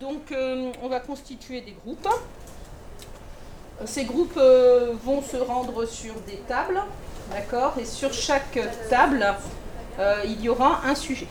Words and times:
donc, 0.00 0.32
euh, 0.32 0.72
on 0.82 0.88
va 0.88 1.00
constituer 1.00 1.60
des 1.60 1.72
groupes. 1.84 2.08
Ces 3.84 4.04
groupes 4.04 4.36
euh, 4.36 4.94
vont 5.04 5.22
se 5.22 5.36
rendre 5.36 5.84
sur 5.86 6.14
des 6.26 6.38
tables, 6.48 6.80
d'accord 7.30 7.74
Et 7.78 7.84
sur 7.84 8.12
chaque 8.12 8.58
table, 8.88 9.34
euh, 9.98 10.22
il 10.24 10.40
y 10.40 10.48
aura 10.48 10.82
un 10.86 10.94
sujet. 10.94 11.28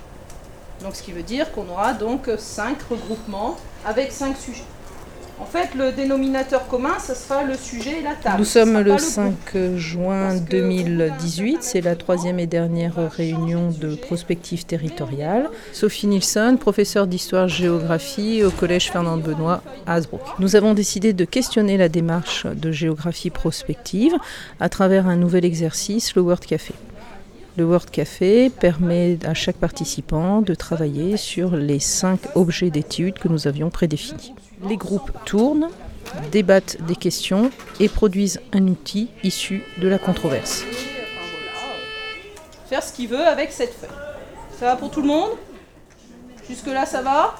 Donc, 0.82 0.96
ce 0.96 1.02
qui 1.02 1.12
veut 1.12 1.24
dire 1.24 1.52
qu'on 1.52 1.68
aura 1.70 1.94
donc 1.94 2.30
cinq 2.38 2.82
regroupements 2.84 3.58
avec 3.86 4.12
cinq 4.12 4.38
sujets. 4.38 4.64
En 5.38 5.46
fait, 5.46 5.76
le 5.76 5.92
dénominateur 5.92 6.68
commun, 6.68 6.98
ce 7.06 7.14
sera 7.14 7.44
le 7.44 7.56
sujet 7.56 8.00
et 8.00 8.02
la 8.02 8.14
table. 8.14 8.38
Nous 8.40 8.46
sommes 8.46 8.80
le 8.80 8.92
pas 8.92 8.98
5 8.98 9.34
juin 9.76 10.30
Parce 10.30 10.42
que 10.42 10.50
2018, 10.52 11.58
c'est 11.62 11.82
la 11.82 11.96
troisième 11.98 12.40
et 12.40 12.48
dernière 12.48 12.96
réunion 13.12 13.70
de 13.70 13.96
prospective 13.96 14.66
territoriale. 14.66 15.50
Sophie 15.74 16.08
Nilsson, 16.08 16.58
professeure 16.60 17.06
d'histoire-géographie 17.06 18.44
au 18.44 18.52
Collège 18.52 18.92
Fernand 18.92 19.18
Benoît 19.18 19.62
à 19.86 19.96
Hasbrook. 19.96 20.22
Nous 20.40 20.56
avons 20.56 20.74
décidé 20.74 21.12
de 21.12 21.26
questionner 21.26 21.76
la 21.76 21.90
démarche 21.90 22.46
de 22.46 22.72
géographie 22.72 23.30
prospective 23.30 24.14
à 24.62 24.70
travers 24.70 25.08
un 25.08 25.18
nouvel 25.18 25.44
exercice, 25.44 26.16
le 26.16 26.22
Word 26.22 26.40
Café. 26.40 26.74
Le 27.58 27.64
Word 27.64 27.86
Café 27.86 28.50
permet 28.50 29.18
à 29.26 29.34
chaque 29.34 29.56
participant 29.56 30.42
de 30.42 30.54
travailler 30.54 31.16
sur 31.16 31.56
les 31.56 31.80
cinq 31.80 32.20
objets 32.36 32.70
d'étude 32.70 33.18
que 33.18 33.30
nous 33.30 33.48
avions 33.48 33.70
prédéfinis. 33.70 34.34
Les 34.68 34.76
groupes 34.76 35.12
tournent, 35.26 35.70
débattent 36.34 36.78
des 36.86 36.98
questions 36.98 37.52
et 37.80 37.88
produisent 37.88 38.42
un 38.52 38.68
outil 38.68 39.10
issu 39.24 39.64
de 39.78 39.88
la 39.88 40.00
controverse. 40.00 40.66
faire 42.68 42.84
ce 42.84 42.92
qu'il 42.92 43.08
veut 43.08 43.26
avec 43.26 43.54
cette 43.54 43.74
feuille. 43.74 43.90
Ça 44.60 44.66
va 44.66 44.76
pour 44.76 44.92
tout 44.92 45.02
le 45.02 45.08
monde? 45.08 45.32
Jusque-là, 46.50 46.86
ça 46.86 47.02
va? 47.02 47.36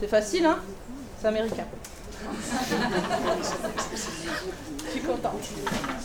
C'est 0.00 0.08
facile, 0.08 0.44
hein? 0.44 0.58
C'est 1.20 1.28
américain. 1.28 1.64
Je 4.84 4.90
suis 4.90 5.00
contente. 5.00 5.40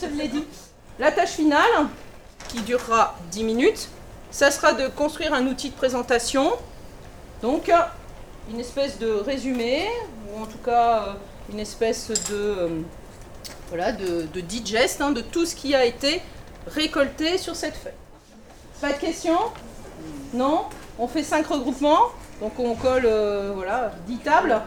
Je 0.01 0.17
l'ai 0.17 0.27
dit. 0.29 0.45
La 0.99 1.11
tâche 1.11 1.31
finale, 1.31 1.87
qui 2.51 2.61
durera 2.61 3.15
10 3.31 3.43
minutes, 3.43 3.89
ça 4.31 4.51
sera 4.51 4.73
de 4.73 4.87
construire 4.87 5.33
un 5.33 5.45
outil 5.47 5.69
de 5.69 5.75
présentation. 5.75 6.51
Donc, 7.41 7.71
une 8.49 8.59
espèce 8.59 8.99
de 8.99 9.11
résumé, 9.11 9.87
ou 10.29 10.41
en 10.41 10.45
tout 10.45 10.57
cas 10.63 11.03
euh, 11.03 11.13
une 11.51 11.59
espèce 11.59 12.09
de, 12.09 12.15
euh, 12.31 12.67
voilà, 13.69 13.91
de, 13.91 14.41
digest 14.41 15.01
hein, 15.01 15.11
de 15.11 15.21
tout 15.21 15.45
ce 15.45 15.55
qui 15.55 15.75
a 15.75 15.85
été 15.85 16.21
récolté 16.67 17.37
sur 17.37 17.55
cette 17.55 17.75
feuille. 17.75 17.93
Pas 18.79 18.93
de 18.93 18.99
questions? 18.99 19.39
Non? 20.33 20.65
On 20.97 21.07
fait 21.07 21.23
5 21.23 21.45
regroupements, 21.47 22.09
donc 22.41 22.59
on 22.59 22.75
colle 22.75 23.05
euh, 23.05 23.51
voilà, 23.55 23.93
10 24.07 24.17
tables. 24.17 24.61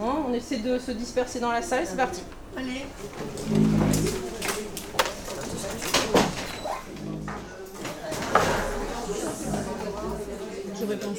Hein, 0.00 0.14
on 0.28 0.32
essaie 0.32 0.58
de 0.58 0.78
se 0.78 0.92
disperser 0.92 1.40
dans 1.40 1.52
la 1.52 1.62
salle, 1.62 1.84
c'est 1.86 1.96
parti. 1.96 2.22
Allez. 2.56 2.84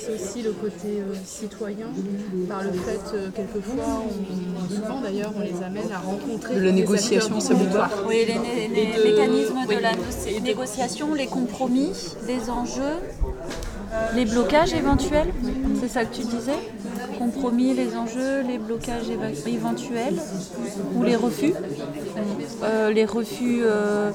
Pensé 0.07 0.13
aussi 0.23 0.41
le 0.41 0.51
côté 0.51 0.87
euh, 0.99 1.13
citoyen, 1.25 1.87
par 2.49 2.63
le 2.63 2.71
fait, 2.71 2.99
euh, 3.15 3.29
quelquefois, 3.35 4.03
on- 4.03 4.69
souvent 4.75 5.01
d'ailleurs, 5.01 5.31
on 5.37 5.41
les 5.41 5.63
amène 5.63 5.91
à 5.93 5.99
rencontrer. 5.99 6.55
De 6.55 6.61
la 6.61 6.71
négociation, 6.71 7.37
territoire. 7.37 7.89
Oui, 8.07 8.25
les, 8.27 8.33
né- 8.35 8.67
les 8.73 8.81
Et 8.81 8.97
de- 8.97 9.03
mécanismes 9.17 9.59
oui. 9.67 9.75
de 9.75 9.81
la 9.81 10.39
négociation, 10.41 11.13
les 11.13 11.27
compromis, 11.27 11.91
les 12.27 12.49
enjeux, 12.49 12.97
les 14.15 14.25
blocages 14.25 14.73
éventuels, 14.73 15.27
c'est 15.79 15.87
ça 15.89 16.05
que 16.05 16.15
tu 16.15 16.21
disais? 16.23 16.57
Compromis, 17.19 17.73
les 17.73 17.95
enjeux, 17.95 18.41
les 18.41 18.57
blocages 18.57 19.09
éventuels 19.45 20.15
ou 20.95 21.03
les 21.03 21.15
refus? 21.15 21.53
Euh, 22.63 22.89
Les 22.91 23.05
refus, 23.05 23.61
euh, 23.63 24.11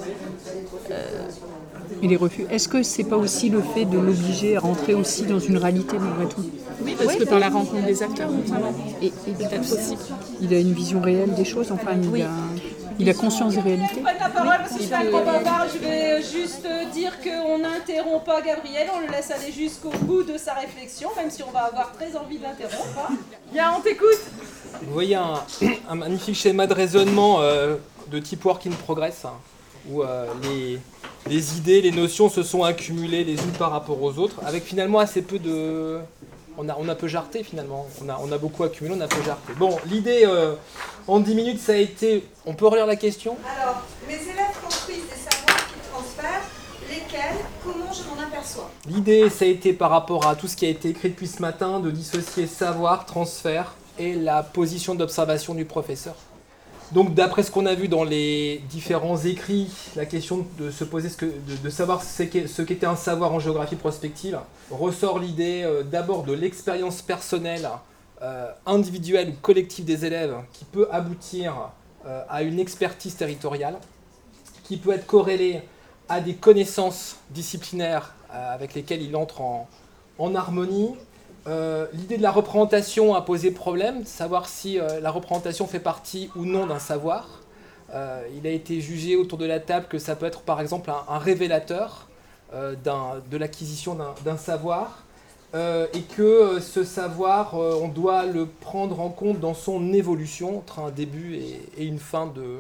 Et 2.03 2.09
les 2.09 2.17
refus. 2.17 2.47
Est-ce 2.51 2.69
que 2.69 2.83
c'est 2.83 3.05
pas 3.05 3.17
aussi 3.17 3.49
le 3.49 3.63
fait 3.63 3.85
de 3.85 3.99
l'obliger 3.99 4.57
à 4.57 4.61
rentrer 4.61 4.95
aussi 4.95 5.23
dans 5.25 5.39
une 5.39 5.57
réalité 5.57 5.97
malgré 5.99 6.27
tout? 6.27 6.45
Oui, 6.83 6.95
parce 6.99 7.17
que 7.17 7.25
par 7.25 7.39
la 7.39 7.49
rencontre 7.49 7.85
des 7.87 8.03
acteurs, 8.03 8.31
notamment. 8.31 8.73
et, 9.01 9.11
Peut-être 9.11 9.61
aussi. 9.73 9.97
il 10.41 10.53
a 10.53 10.59
une 10.59 10.73
vision 10.73 11.01
réelle 11.01 11.35
des 11.35 11.45
choses, 11.45 11.73
enfin 11.73 11.93
il, 12.03 12.09
Oui. 12.09 12.23
a, 12.23 12.29
il 12.99 13.09
a 13.09 13.15
conscience 13.15 13.55
des 13.55 13.61
réalités. 13.61 14.01
Prenne 14.01 14.17
la 14.21 14.29
parole 14.29 14.57
parce 14.59 14.73
que 14.73 14.79
je 14.81 14.85
suis 14.85 14.95
un 14.95 15.05
gros 15.07 15.25
bavard. 15.25 15.67
Je 15.73 15.79
vais 15.79 16.23
juste 16.23 16.67
dire 16.93 17.13
qu'on 17.23 17.59
n'interrompt 17.59 18.25
pas 18.27 18.43
Gabriel, 18.43 18.89
on 18.95 19.01
le 19.07 19.11
laisse 19.13 19.31
aller 19.31 19.51
jusqu'au 19.53 19.91
bout 20.03 20.23
de 20.23 20.37
sa 20.37 20.53
réflexion, 20.55 21.09
même 21.17 21.31
si 21.31 21.43
on 21.43 21.51
va 21.51 21.61
avoir 21.65 21.93
très 21.93 22.15
envie 22.17 22.37
de 22.39 22.43
l'interrompre. 22.43 22.99
hein. 23.11 23.15
Bien, 23.53 23.73
on 23.77 23.81
t'écoute. 23.81 24.21
Vous 24.83 24.93
voyez 24.93 25.15
un, 25.15 25.35
un 25.89 25.95
magnifique 25.95 26.35
schéma 26.37 26.67
de 26.67 26.75
raisonnement 26.75 27.39
euh, 27.41 27.77
de 28.11 28.19
type 28.19 28.45
work 28.45 28.67
in 28.67 28.71
progress, 28.85 29.25
hein, 29.25 29.33
où 29.91 30.03
euh, 30.03 30.27
les, 30.43 30.79
les 31.29 31.57
idées, 31.57 31.81
les 31.81 31.91
notions 31.91 32.29
se 32.29 32.43
sont 32.43 32.63
accumulées 32.63 33.25
les 33.25 33.35
unes 33.35 33.53
par 33.59 33.71
rapport 33.71 34.03
aux 34.03 34.19
autres, 34.19 34.37
avec 34.45 34.65
finalement 34.65 34.99
assez 34.99 35.23
peu 35.23 35.39
de... 35.39 35.99
On 36.59 36.69
a, 36.71 36.77
on 36.79 36.89
a 36.89 36.95
peu 36.95 37.07
jarté 37.07 37.43
finalement, 37.45 37.87
on 38.03 38.09
a, 38.09 38.19
on 38.23 38.33
a 38.33 38.39
beaucoup 38.39 38.65
accumulé, 38.65 38.95
on 38.97 39.01
a 39.01 39.09
peu 39.09 39.23
jarté. 39.23 39.53
Bon, 39.59 39.77
l'idée 39.87 40.23
euh, 40.25 40.55
en 41.07 41.21
10 41.21 41.35
minutes, 41.35 41.61
ça 41.61 41.73
a 41.73 41.77
été... 41.77 42.25
On 42.47 42.55
peut 42.55 42.67
relire 42.67 42.87
la 42.87 42.97
question? 42.97 43.37
Alors, 43.61 43.83
mes 44.09 44.15
élèves 44.15 44.57
construisent 44.65 45.05
des 45.05 45.31
savoirs 45.31 45.67
qu'ils 45.69 45.91
transfèrent, 45.93 46.43
lesquels, 46.89 47.45
comment 47.63 47.93
je 47.93 48.09
m'en 48.09 48.27
aperçois? 48.27 48.71
L'idée, 48.89 49.29
ça 49.29 49.45
a 49.45 49.49
été 49.49 49.75
par 49.75 49.91
rapport 49.91 50.27
à 50.27 50.35
tout 50.35 50.49
ce 50.49 50.57
qui 50.57 50.65
a 50.65 50.71
été 50.71 50.89
écrit 50.89 51.11
depuis 51.11 51.29
ce 51.29 51.43
matin, 51.43 51.81
de 51.81 51.91
dissocier 51.91 52.47
savoir, 52.47 53.05
transfert 53.05 53.75
et 53.99 54.15
la 54.15 54.43
position 54.43 54.95
d'observation 54.95 55.55
du 55.55 55.67
professeur. 55.67 56.15
Donc, 56.93 57.15
d'après 57.15 57.43
ce 57.43 57.51
qu'on 57.51 57.67
a 57.67 57.75
vu 57.75 57.89
dans 57.89 58.05
les 58.05 58.63
différents 58.71 59.19
écrits, 59.19 59.69
la 59.97 60.07
question 60.07 60.47
de 60.59 60.71
se 60.71 60.85
poser 60.85 61.09
de, 61.63 61.71
savoir 61.71 62.03
ce 62.03 62.23
qu'était 62.63 62.87
un 62.87 62.95
savoir 62.95 63.33
en 63.33 63.41
géographie 63.41 63.75
prospective 63.75 64.39
ressort 64.71 65.19
l'idée 65.19 65.63
euh, 65.65 65.83
d'abord 65.83 66.23
de 66.23 66.33
l'expérience 66.33 67.03
personnelle, 67.03 67.69
euh, 68.23 68.51
individuelle 68.67 69.31
ou 69.31 69.33
collective 69.43 69.85
des 69.85 70.05
élèves 70.05 70.37
qui 70.53 70.65
peut 70.65 70.87
aboutir 70.93 71.71
euh, 72.07 72.23
à 72.29 72.43
une 72.43 72.61
expertise 72.61 73.17
territoriale, 73.17 73.79
qui 74.63 74.77
peut 74.77 74.93
être 74.93 75.07
corrélée 75.07 75.63
à 76.09 76.21
des 76.21 76.35
connaissances 76.35 77.17
disciplinaires 77.31 78.15
avec 78.31 78.75
lesquelles 78.75 79.03
il 79.03 79.17
entre 79.17 79.41
en, 79.41 79.69
en 80.19 80.35
harmonie. 80.37 80.95
Euh, 81.47 81.87
L'idée 81.93 82.17
de 82.17 82.23
la 82.23 82.33
représentation 82.33 83.15
a 83.15 83.23
posé 83.23 83.51
problème, 83.53 84.05
savoir 84.05 84.49
si 84.49 84.81
euh, 84.81 85.01
la 85.01 85.11
représentation 85.11 85.67
fait 85.67 85.81
partie 85.81 86.31
ou 86.35 86.45
non 86.45 86.67
d'un 86.67 86.81
savoir. 86.81 87.41
Euh, 87.95 88.23
il 88.37 88.47
a 88.47 88.51
été 88.51 88.81
jugé 88.81 89.15
autour 89.15 89.39
de 89.39 89.47
la 89.47 89.61
table 89.61 89.87
que 89.89 89.99
ça 89.99 90.17
peut 90.17 90.27
être 90.27 90.41
par 90.41 90.61
exemple 90.61 90.91
un, 90.91 91.19
révélateur 91.19 92.09
de 92.53 93.37
l'acquisition 93.37 93.97
d'un- 94.25 94.37
savoir 94.37 95.03
et 95.55 96.03
que 96.17 96.61
ce 96.61 96.85
savoir, 96.85 97.55
on 97.55 97.89
doit 97.89 98.27
le 98.27 98.47
prendre 98.47 99.01
en 99.01 99.09
compte 99.09 99.41
dans 99.41 99.55
son 99.55 99.93
évolution 99.93 100.59
entre 100.59 100.81
un 100.81 100.91
début 100.91 101.37
et, 101.77 101.85
une 101.85 101.99
fin 101.99 102.27
de, 102.27 102.59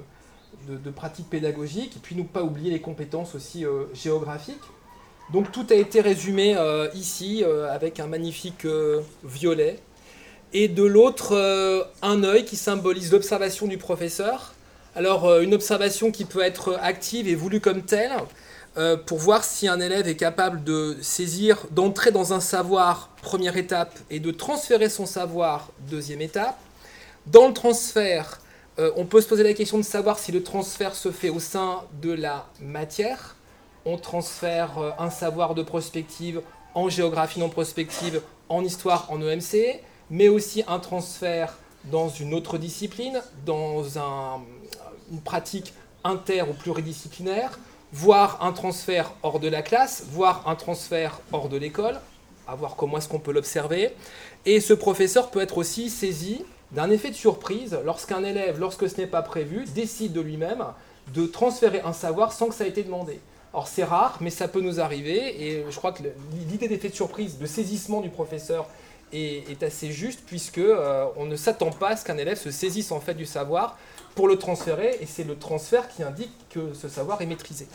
de, 0.68 0.90
pratique 0.90 1.28
pédagogique, 1.28 1.96
et 1.96 2.00
puis 2.00 2.16
ne 2.16 2.22
pas 2.22 2.42
oublier 2.42 2.70
les 2.70 2.80
compétences 2.80 3.34
aussi 3.34 3.64
géographiques. 3.92 4.56
Donc 5.32 5.50
tout 5.50 5.66
a 5.70 5.74
été 5.74 6.00
résumé 6.00 6.56
euh, 6.56 6.88
ici 6.94 7.42
euh, 7.44 7.68
avec 7.72 7.98
un 7.98 8.06
magnifique 8.06 8.64
euh, 8.64 9.00
violet, 9.24 9.80
et 10.52 10.68
de 10.68 10.84
l'autre 10.84 11.36
un 12.00 12.22
œil 12.22 12.44
qui 12.44 12.56
symbolise 12.56 13.10
l'observation 13.12 13.66
du 13.66 13.78
professeur. 13.78 14.54
Alors 14.94 15.40
une 15.40 15.52
observation 15.52 16.12
qui 16.12 16.24
peut 16.24 16.40
être 16.40 16.78
active 16.80 17.28
et 17.28 17.34
voulue 17.34 17.60
comme 17.60 17.82
telle, 17.82 18.12
pour 19.04 19.18
voir 19.18 19.42
si 19.44 19.68
un 19.68 19.80
élève 19.80 20.06
est 20.06 20.16
capable 20.16 20.62
de 20.62 20.96
saisir, 21.02 21.66
d'entrer 21.72 22.12
dans 22.12 22.32
un 22.32 22.40
savoir, 22.40 23.10
première 23.20 23.56
étape, 23.56 23.98
et 24.08 24.20
de 24.20 24.30
transférer 24.30 24.88
son 24.88 25.04
savoir, 25.04 25.72
deuxième 25.90 26.22
étape. 26.22 26.56
Dans 27.26 27.48
le 27.48 27.52
transfert, 27.52 28.40
on 28.78 29.04
peut 29.04 29.20
se 29.20 29.26
poser 29.26 29.42
la 29.42 29.52
question 29.52 29.76
de 29.76 29.82
savoir 29.82 30.18
si 30.18 30.32
le 30.32 30.42
transfert 30.42 30.94
se 30.94 31.10
fait 31.10 31.28
au 31.28 31.40
sein 31.40 31.82
de 32.00 32.12
la 32.12 32.46
matière. 32.62 33.35
On 33.86 33.96
transfère 33.96 34.78
euh, 34.78 34.90
un 34.98 35.10
savoir 35.10 35.54
de 35.54 35.62
prospective 35.62 36.42
en 36.74 36.88
géographie 36.90 37.40
non 37.40 37.48
prospective, 37.48 38.20
en 38.50 38.62
histoire, 38.62 39.06
en 39.10 39.20
EMC, 39.22 39.80
mais 40.10 40.28
aussi 40.28 40.62
un 40.68 40.78
transfert 40.78 41.56
dans 41.84 42.08
une 42.10 42.34
autre 42.34 42.58
discipline, 42.58 43.22
dans 43.46 43.98
un- 43.98 44.40
une 45.10 45.20
pratique 45.20 45.72
inter 46.04 46.42
ou 46.42 46.52
pluridisciplinaire, 46.52 47.58
voire 47.92 48.38
un 48.44 48.52
transfert 48.52 49.12
hors 49.22 49.40
de 49.40 49.48
la 49.48 49.62
classe, 49.62 50.04
voire 50.10 50.42
un 50.46 50.54
transfert 50.56 51.20
hors 51.32 51.48
de 51.48 51.56
l'école, 51.56 51.98
à 52.46 52.54
voir 52.56 52.76
comment 52.76 52.98
est-ce 52.98 53.08
qu'on 53.08 53.18
peut 53.20 53.32
l'observer. 53.32 53.94
Et 54.44 54.60
ce 54.60 54.74
professeur 54.74 55.30
peut 55.30 55.40
être 55.40 55.58
aussi 55.58 55.88
saisi 55.90 56.44
d'un 56.72 56.90
effet 56.90 57.10
de 57.10 57.14
surprise 57.16 57.78
lorsqu'un 57.84 58.22
élève, 58.24 58.58
lorsque 58.60 58.88
ce 58.88 58.96
n'est 59.00 59.06
pas 59.06 59.22
prévu, 59.22 59.64
décide 59.74 60.12
de 60.12 60.20
lui-même 60.20 60.64
de 61.14 61.26
transférer 61.26 61.80
un 61.80 61.92
savoir 61.92 62.32
sans 62.32 62.48
que 62.48 62.54
ça 62.54 62.66
ait 62.66 62.70
été 62.70 62.82
demandé. 62.82 63.20
Alors 63.52 63.68
c'est 63.68 63.84
rare, 63.84 64.18
mais 64.20 64.30
ça 64.30 64.48
peut 64.48 64.60
nous 64.60 64.80
arriver, 64.80 65.42
et 65.42 65.64
je 65.68 65.76
crois 65.76 65.92
que 65.92 66.02
l'idée 66.50 66.68
d'effet 66.68 66.90
de 66.90 66.94
surprise, 66.94 67.38
de 67.38 67.46
saisissement 67.46 68.00
du 68.00 68.10
professeur 68.10 68.66
est, 69.12 69.62
assez 69.62 69.92
juste 69.92 70.20
puisque 70.26 70.58
euh, 70.58 71.06
on 71.16 71.26
ne 71.26 71.36
s'attend 71.36 71.70
pas 71.70 71.90
à 71.90 71.96
ce 71.96 72.04
qu'un 72.04 72.18
élève 72.18 72.38
se 72.38 72.50
saisisse 72.50 72.92
en 72.92 73.00
fait 73.00 73.14
du 73.14 73.26
savoir 73.26 73.78
pour 74.14 74.28
le 74.28 74.36
transférer 74.36 74.96
et 75.00 75.06
c'est 75.06 75.24
le 75.24 75.36
transfert 75.36 75.88
qui 75.88 76.02
indique 76.02 76.32
que 76.50 76.74
ce 76.74 76.88
savoir 76.88 77.22
est 77.22 77.26
maîtrisé. 77.26 77.66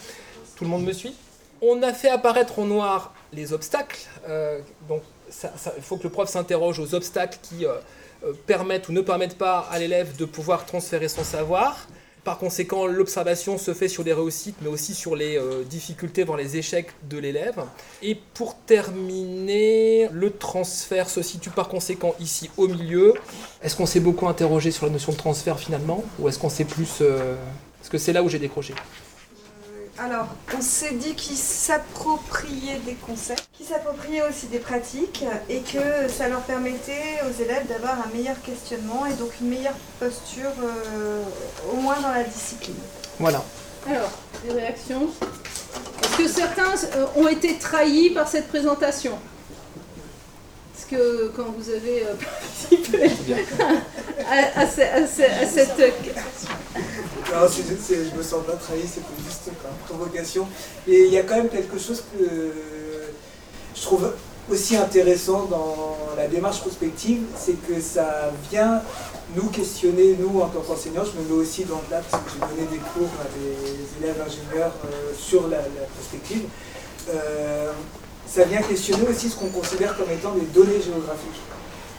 Tout 0.55 0.65
le 0.65 0.69
monde 0.69 0.83
me 0.83 0.93
suit? 0.93 1.15
On 1.61 1.83
a 1.83 1.93
fait 1.93 2.09
apparaître 2.09 2.57
en 2.59 2.65
noir 2.65 3.13
les 3.33 3.53
obstacles, 3.53 4.07
euh, 4.27 4.59
donc 4.89 5.03
il 5.77 5.83
faut 5.83 5.97
que 5.97 6.03
le 6.03 6.09
prof 6.09 6.27
s'interroge 6.27 6.79
aux 6.79 6.95
obstacles 6.95 7.37
qui 7.41 7.65
euh, 7.65 7.75
permettent 8.47 8.89
ou 8.89 8.91
ne 8.91 9.01
permettent 9.01 9.37
pas 9.37 9.67
à 9.71 9.77
l'élève 9.77 10.15
de 10.17 10.25
pouvoir 10.25 10.65
transférer 10.65 11.07
son 11.07 11.23
savoir. 11.23 11.87
Par 12.23 12.37
conséquent, 12.37 12.85
l'observation 12.85 13.57
se 13.57 13.73
fait 13.73 13.87
sur 13.87 14.03
les 14.03 14.13
réussites, 14.13 14.55
mais 14.61 14.67
aussi 14.67 14.93
sur 14.93 15.15
les 15.15 15.37
euh, 15.37 15.63
difficultés, 15.63 16.23
voire 16.23 16.37
les 16.37 16.55
échecs 16.55 16.91
de 17.09 17.17
l'élève. 17.17 17.63
Et 18.03 18.15
pour 18.35 18.55
terminer, 18.55 20.07
le 20.11 20.29
transfert 20.31 21.09
se 21.09 21.23
situe 21.23 21.49
par 21.49 21.67
conséquent 21.67 22.13
ici 22.19 22.51
au 22.57 22.67
milieu. 22.67 23.15
Est-ce 23.63 23.75
qu'on 23.75 23.87
s'est 23.87 23.99
beaucoup 23.99 24.27
interrogé 24.27 24.69
sur 24.69 24.85
la 24.85 24.91
notion 24.91 25.11
de 25.11 25.17
transfert 25.17 25.59
finalement? 25.59 26.03
Ou 26.19 26.29
est-ce 26.29 26.37
qu'on 26.37 26.49
s'est 26.49 26.65
plus... 26.65 26.99
euh, 27.01 27.35
Est-ce 27.81 27.89
que 27.89 27.97
c'est 27.97 28.13
là 28.13 28.21
où 28.21 28.29
j'ai 28.29 28.39
décroché? 28.39 28.75
Alors, 29.99 30.27
on 30.57 30.61
s'est 30.61 30.93
dit 30.93 31.13
qu'ils 31.15 31.37
s'appropriaient 31.37 32.79
des 32.85 32.95
concepts, 32.95 33.43
qu'ils 33.53 33.67
s'appropriaient 33.67 34.23
aussi 34.27 34.47
des 34.47 34.57
pratiques 34.59 35.23
et 35.49 35.59
que 35.59 36.07
ça 36.09 36.27
leur 36.27 36.41
permettait 36.41 37.19
aux 37.29 37.41
élèves 37.41 37.67
d'avoir 37.67 37.93
un 37.99 38.15
meilleur 38.15 38.41
questionnement 38.41 39.05
et 39.05 39.13
donc 39.13 39.31
une 39.41 39.49
meilleure 39.49 39.75
posture, 39.99 40.49
euh, 40.63 41.23
au 41.71 41.75
moins 41.75 41.99
dans 42.01 42.11
la 42.13 42.23
discipline. 42.23 42.75
Voilà. 43.19 43.43
Alors, 43.87 44.09
des 44.43 44.51
réactions? 44.53 45.09
Est-ce 46.03 46.17
que 46.17 46.27
certains 46.27 46.73
euh, 46.95 47.05
ont 47.17 47.27
été 47.27 47.57
trahis 47.59 48.09
par 48.11 48.27
cette 48.27 48.47
présentation? 48.47 49.19
Est-ce 50.77 50.85
que 50.87 51.31
quand 51.35 51.53
vous 51.55 51.69
avez 51.69 52.05
euh, 52.05 52.13
participé 52.69 53.11
à, 54.27 54.61
à 54.61 54.67
ce- 54.67 54.81
à 54.81 55.07
ce- 55.07 55.43
à 55.43 55.45
cette... 55.47 55.77
Non, 57.31 57.47
c'est- 57.49 57.81
c'est- 57.81 58.05
je 58.09 58.15
me 58.15 58.23
sens 58.23 58.43
pas 58.45 58.53
trahi, 58.53 58.81
c'est 58.81 59.01
juste 59.25 59.29
une 59.29 59.30
provocation. 59.91 60.47
Et 60.87 61.05
il 61.05 61.13
y 61.13 61.17
a 61.17 61.23
quand 61.23 61.35
même 61.35 61.49
quelque 61.49 61.77
chose 61.77 62.03
que 62.17 62.51
je 63.75 63.81
trouve 63.81 64.11
aussi 64.51 64.75
intéressant 64.75 65.45
dans 65.45 65.97
la 66.17 66.27
démarche 66.27 66.59
prospective, 66.59 67.23
c'est 67.37 67.55
que 67.67 67.79
ça 67.79 68.31
vient 68.49 68.81
nous 69.35 69.47
questionner, 69.49 70.17
nous 70.19 70.41
en 70.41 70.47
tant 70.47 70.59
qu'enseignants, 70.61 71.03
je 71.05 71.19
me 71.21 71.27
mets 71.27 71.41
aussi 71.41 71.63
dans 71.63 71.81
le 71.87 71.95
là 71.95 72.01
parce 72.09 72.23
que 72.23 72.29
j'ai 72.33 72.39
donné 72.39 72.67
des 72.69 72.79
cours 72.79 73.09
à 73.21 73.27
des 73.37 74.03
élèves 74.03 74.21
ingénieurs 74.21 74.73
euh, 74.85 75.13
sur 75.17 75.47
la, 75.47 75.59
prospective. 75.95 76.43
Euh, 77.09 77.71
ça 78.27 78.43
vient 78.43 78.61
questionner 78.61 79.07
aussi 79.07 79.29
ce 79.29 79.35
qu'on 79.35 79.49
considère 79.49 79.95
comme 79.95 80.11
étant 80.11 80.33
des 80.33 80.45
données 80.53 80.81
géographiques. 80.81 81.41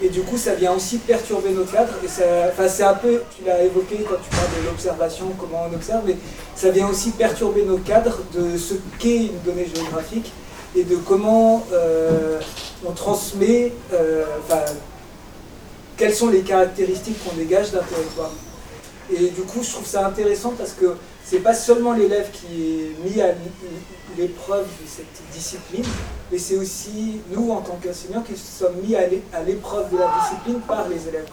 Et 0.01 0.09
du 0.09 0.23
coup, 0.23 0.37
ça 0.37 0.55
vient 0.55 0.73
aussi 0.73 0.99
perturber 0.99 1.51
nos 1.51 1.65
cadres. 1.65 1.95
Et 2.05 2.09
ça, 2.09 2.25
c'est 2.69 2.83
un 2.83 2.95
peu, 2.95 3.23
tu 3.37 3.45
l'as 3.45 3.63
évoqué 3.63 4.05
quand 4.09 4.17
tu 4.17 4.31
parles 4.31 4.63
de 4.63 4.67
l'observation, 4.67 5.27
comment 5.39 5.67
on 5.71 5.75
observe, 5.75 6.03
mais 6.07 6.17
ça 6.57 6.71
vient 6.71 6.89
aussi 6.89 7.11
perturber 7.11 7.63
nos 7.63 7.79
cadres 7.79 8.19
de 8.35 8.57
ce 8.57 8.75
qu'est 8.99 9.27
une 9.27 9.41
donnée 9.45 9.69
géographique 9.73 10.33
et 10.75 10.85
de 10.85 10.97
comment 10.97 11.67
euh, 11.73 12.41
on 12.87 12.93
transmet, 12.93 13.73
euh, 13.93 14.25
quelles 15.97 16.15
sont 16.15 16.31
les 16.31 16.41
caractéristiques 16.41 17.23
qu'on 17.25 17.37
dégage 17.37 17.71
d'un 17.71 17.83
territoire. 17.83 18.31
Et 19.13 19.29
du 19.29 19.43
coup, 19.43 19.63
je 19.63 19.71
trouve 19.71 19.87
ça 19.87 20.07
intéressant 20.07 20.55
parce 20.57 20.73
que 20.73 20.97
c'est 21.25 21.41
pas 21.41 21.55
seulement 21.55 21.93
l'élève 21.93 22.29
qui 22.33 22.47
est 22.63 22.97
mis 23.05 23.21
à 23.21 23.33
l'épreuve 24.17 24.67
de 24.83 24.87
cette 24.89 25.23
discipline, 25.33 25.85
mais 26.31 26.39
c'est 26.39 26.57
aussi 26.57 27.21
nous, 27.31 27.51
en 27.51 27.61
tant 27.61 27.79
qu'enseignants, 27.83 28.23
qui 28.23 28.37
sommes 28.37 28.77
mis 28.83 28.95
à 28.97 29.07
l'é- 29.07 29.23
à 29.33 29.43
l'épreuve 29.43 29.91
de 29.93 29.99
la 29.99 30.11
discipline 30.21 30.61
par 30.61 30.89
les 30.89 31.09
élèves. 31.09 31.27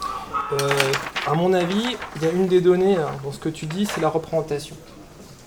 Euh, 0.54 0.70
à 1.28 1.34
mon 1.34 1.54
avis, 1.54 1.98
il 2.16 2.22
y 2.24 2.26
a 2.26 2.32
une 2.32 2.48
des 2.48 2.62
données 2.62 2.98
hein, 2.98 3.12
dans 3.24 3.32
ce 3.32 3.40
que 3.40 3.50
tu 3.50 3.66
dis, 3.66 3.86
c'est 3.86 4.02
la 4.02 4.10
représentation. 4.10 4.76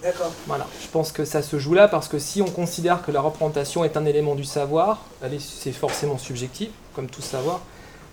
D'accord. 0.03 0.33
Voilà, 0.49 0.67
je 0.83 0.89
pense 0.89 1.13
que 1.13 1.25
ça 1.25 1.43
se 1.43 1.59
joue 1.61 1.75
là 1.75 1.87
parce 1.87 2.09
que 2.09 2.19
si 2.19 2.43
on 2.43 2.51
considère 2.51 3.03
que 3.03 3.13
la 3.13 3.21
représentation 3.21 3.85
est 3.85 3.97
un 3.97 4.05
élément 4.05 4.35
du 4.35 4.43
savoir, 4.45 4.99
c'est 5.39 5.71
forcément 5.73 6.19
subjectif, 6.19 6.71
comme 6.97 7.07
tout 7.07 7.23
savoir. 7.23 7.61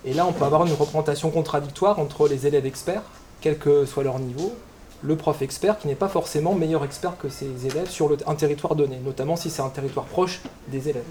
Et 0.04 0.14
là, 0.14 0.24
on 0.24 0.32
peut 0.32 0.44
avoir 0.44 0.64
une 0.66 0.72
représentation 0.72 1.30
contradictoire 1.30 1.98
entre 1.98 2.28
les 2.28 2.46
élèves 2.46 2.64
experts, 2.64 3.02
quel 3.40 3.58
que 3.58 3.84
soit 3.86 4.04
leur 4.04 4.18
niveau, 4.20 4.52
le 5.02 5.16
prof 5.16 5.40
expert 5.42 5.78
qui 5.78 5.88
n'est 5.88 5.94
pas 5.94 6.08
forcément 6.08 6.54
meilleur 6.54 6.84
expert 6.84 7.16
que 7.18 7.28
ses 7.28 7.66
élèves 7.66 7.88
sur 7.88 8.16
un 8.26 8.34
territoire 8.34 8.74
donné, 8.74 8.98
notamment 9.04 9.36
si 9.36 9.50
c'est 9.50 9.62
un 9.62 9.68
territoire 9.68 10.06
proche 10.06 10.40
des 10.68 10.88
élèves. 10.88 11.04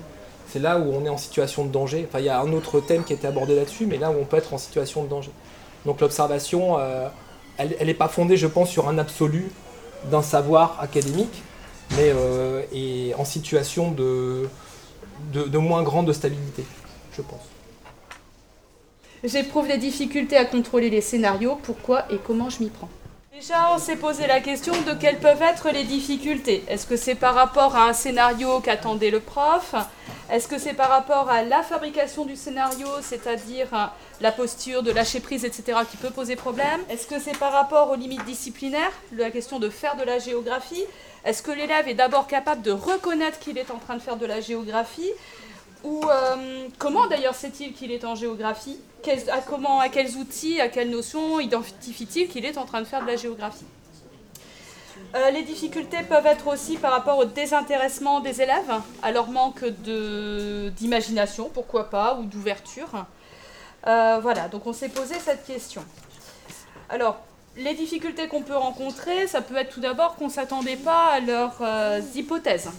C'est 0.47 0.59
là 0.59 0.79
où 0.79 0.91
on 0.93 1.05
est 1.05 1.09
en 1.09 1.17
situation 1.17 1.65
de 1.65 1.71
danger. 1.71 2.07
Enfin, 2.07 2.19
il 2.19 2.25
y 2.25 2.29
a 2.29 2.39
un 2.39 2.51
autre 2.53 2.79
thème 2.79 3.03
qui 3.03 3.13
a 3.13 3.15
été 3.15 3.27
abordé 3.27 3.55
là-dessus, 3.55 3.85
mais 3.85 3.97
là 3.97 4.11
où 4.11 4.15
on 4.19 4.25
peut 4.25 4.37
être 4.37 4.53
en 4.53 4.57
situation 4.57 5.03
de 5.03 5.09
danger. 5.09 5.31
Donc 5.85 6.01
l'observation, 6.01 6.77
euh, 6.79 7.07
elle 7.57 7.85
n'est 7.85 7.93
pas 7.93 8.07
fondée, 8.07 8.37
je 8.37 8.47
pense, 8.47 8.69
sur 8.69 8.89
un 8.89 8.97
absolu 8.97 9.51
d'un 10.11 10.21
savoir 10.21 10.77
académique, 10.79 11.43
mais 11.91 12.11
euh, 12.15 12.63
est 12.73 13.13
en 13.15 13.25
situation 13.25 13.91
de, 13.91 14.47
de, 15.33 15.43
de 15.43 15.57
moins 15.57 15.83
grande 15.83 16.11
stabilité, 16.13 16.63
je 17.15 17.21
pense. 17.21 17.41
J'éprouve 19.23 19.67
des 19.67 19.77
difficultés 19.77 20.37
à 20.37 20.45
contrôler 20.45 20.89
les 20.89 21.01
scénarios, 21.01 21.59
pourquoi 21.61 22.05
et 22.11 22.17
comment 22.17 22.49
je 22.49 22.63
m'y 22.63 22.69
prends? 22.69 22.89
Déjà, 23.31 23.71
on 23.75 23.77
s'est 23.77 23.95
posé 23.95 24.25
la 24.25 24.39
question 24.39 24.73
de 24.81 24.93
quelles 24.93 25.19
peuvent 25.19 25.43
être 25.43 25.69
les 25.69 25.83
difficultés. 25.83 26.63
Est-ce 26.67 26.87
que 26.87 26.97
c'est 26.97 27.13
par 27.13 27.35
rapport 27.35 27.75
à 27.75 27.87
un 27.87 27.93
scénario 27.93 28.59
qu'attendait 28.59 29.11
le 29.11 29.19
prof? 29.19 29.75
Est-ce 30.31 30.47
que 30.47 30.57
c'est 30.57 30.73
par 30.73 30.89
rapport 30.89 31.29
à 31.29 31.43
la 31.43 31.61
fabrication 31.61 32.25
du 32.25 32.35
scénario, 32.35 32.87
c'est-à-dire 33.01 33.67
euh, 33.73 33.85
la 34.19 34.31
posture 34.31 34.81
de 34.81 34.91
lâcher 34.91 35.19
prise, 35.19 35.45
etc., 35.45 35.77
qui 35.89 35.97
peut 35.97 36.09
poser 36.09 36.35
problème? 36.35 36.81
Est-ce 36.89 37.05
que 37.05 37.19
c'est 37.19 37.37
par 37.37 37.53
rapport 37.53 37.91
aux 37.91 37.95
limites 37.95 38.25
disciplinaires, 38.25 38.91
la 39.15 39.29
question 39.29 39.59
de 39.59 39.69
faire 39.69 39.95
de 39.95 40.03
la 40.03 40.17
géographie? 40.17 40.83
Est-ce 41.23 41.43
que 41.43 41.51
l'élève 41.51 41.87
est 41.87 41.93
d'abord 41.93 42.25
capable 42.25 42.63
de 42.63 42.71
reconnaître 42.71 43.37
qu'il 43.37 43.59
est 43.59 43.69
en 43.69 43.77
train 43.77 43.95
de 43.95 44.01
faire 44.01 44.17
de 44.17 44.25
la 44.25 44.41
géographie? 44.41 45.11
Ou 45.83 46.01
euh, 46.03 46.67
comment 46.79 47.05
d'ailleurs 47.05 47.35
sait-il 47.35 47.73
qu'il 47.73 47.91
est 47.91 48.05
en 48.05 48.15
géographie? 48.15 48.79
À, 49.31 49.39
comment, 49.41 49.79
à 49.79 49.89
quels 49.89 50.17
outils, 50.17 50.59
à 50.59 50.67
quelles 50.67 50.89
notions 50.89 51.39
identifie-t-il 51.39 52.27
qu'il 52.27 52.45
est 52.45 52.57
en 52.57 52.65
train 52.65 52.81
de 52.81 52.85
faire 52.85 53.01
de 53.01 53.07
la 53.07 53.15
géographie 53.15 53.65
Euh, 55.15 55.31
Les 55.31 55.43
difficultés 55.43 56.03
peuvent 56.07 56.25
être 56.25 56.47
aussi 56.47 56.77
par 56.77 56.91
rapport 56.91 57.17
au 57.17 57.25
désintéressement 57.25 58.19
des 58.19 58.41
élèves, 58.41 58.71
à 59.01 59.11
leur 59.11 59.29
manque 59.29 59.63
d'imagination, 59.65 61.49
pourquoi 61.53 61.89
pas, 61.89 62.15
ou 62.19 62.25
d'ouverture. 62.25 63.05
Euh, 63.87 64.19
voilà, 64.21 64.49
donc 64.49 64.67
on 64.67 64.73
s'est 64.73 64.89
posé 64.89 65.15
cette 65.19 65.45
question. 65.45 65.83
Alors, 66.89 67.17
les 67.55 67.73
difficultés 67.73 68.27
qu'on 68.27 68.41
peut 68.41 68.55
rencontrer, 68.57 69.27
ça 69.27 69.41
peut 69.41 69.55
être 69.55 69.73
tout 69.73 69.79
d'abord 69.79 70.15
qu'on 70.15 70.25
ne 70.25 70.31
s'attendait 70.31 70.75
pas 70.75 71.07
à 71.13 71.19
leurs 71.21 71.57
euh, 71.61 72.01
hypothèses. 72.15 72.69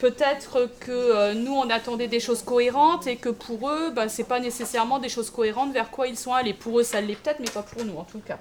Peut-être 0.00 0.70
que 0.80 0.90
euh, 0.90 1.34
nous, 1.34 1.52
on 1.52 1.68
attendait 1.68 2.08
des 2.08 2.20
choses 2.20 2.42
cohérentes 2.42 3.06
et 3.06 3.16
que 3.16 3.28
pour 3.28 3.68
eux, 3.68 3.90
ben, 3.90 4.08
ce 4.08 4.22
n'est 4.22 4.28
pas 4.28 4.40
nécessairement 4.40 4.98
des 4.98 5.10
choses 5.10 5.28
cohérentes 5.28 5.72
vers 5.74 5.90
quoi 5.90 6.06
ils 6.08 6.16
sont 6.16 6.32
allés. 6.32 6.54
Pour 6.54 6.80
eux, 6.80 6.82
ça 6.82 7.02
l'est 7.02 7.16
peut-être, 7.16 7.38
mais 7.38 7.50
pas 7.50 7.62
pour 7.62 7.84
nous 7.84 7.98
en 7.98 8.04
tout 8.04 8.20
cas. 8.20 8.38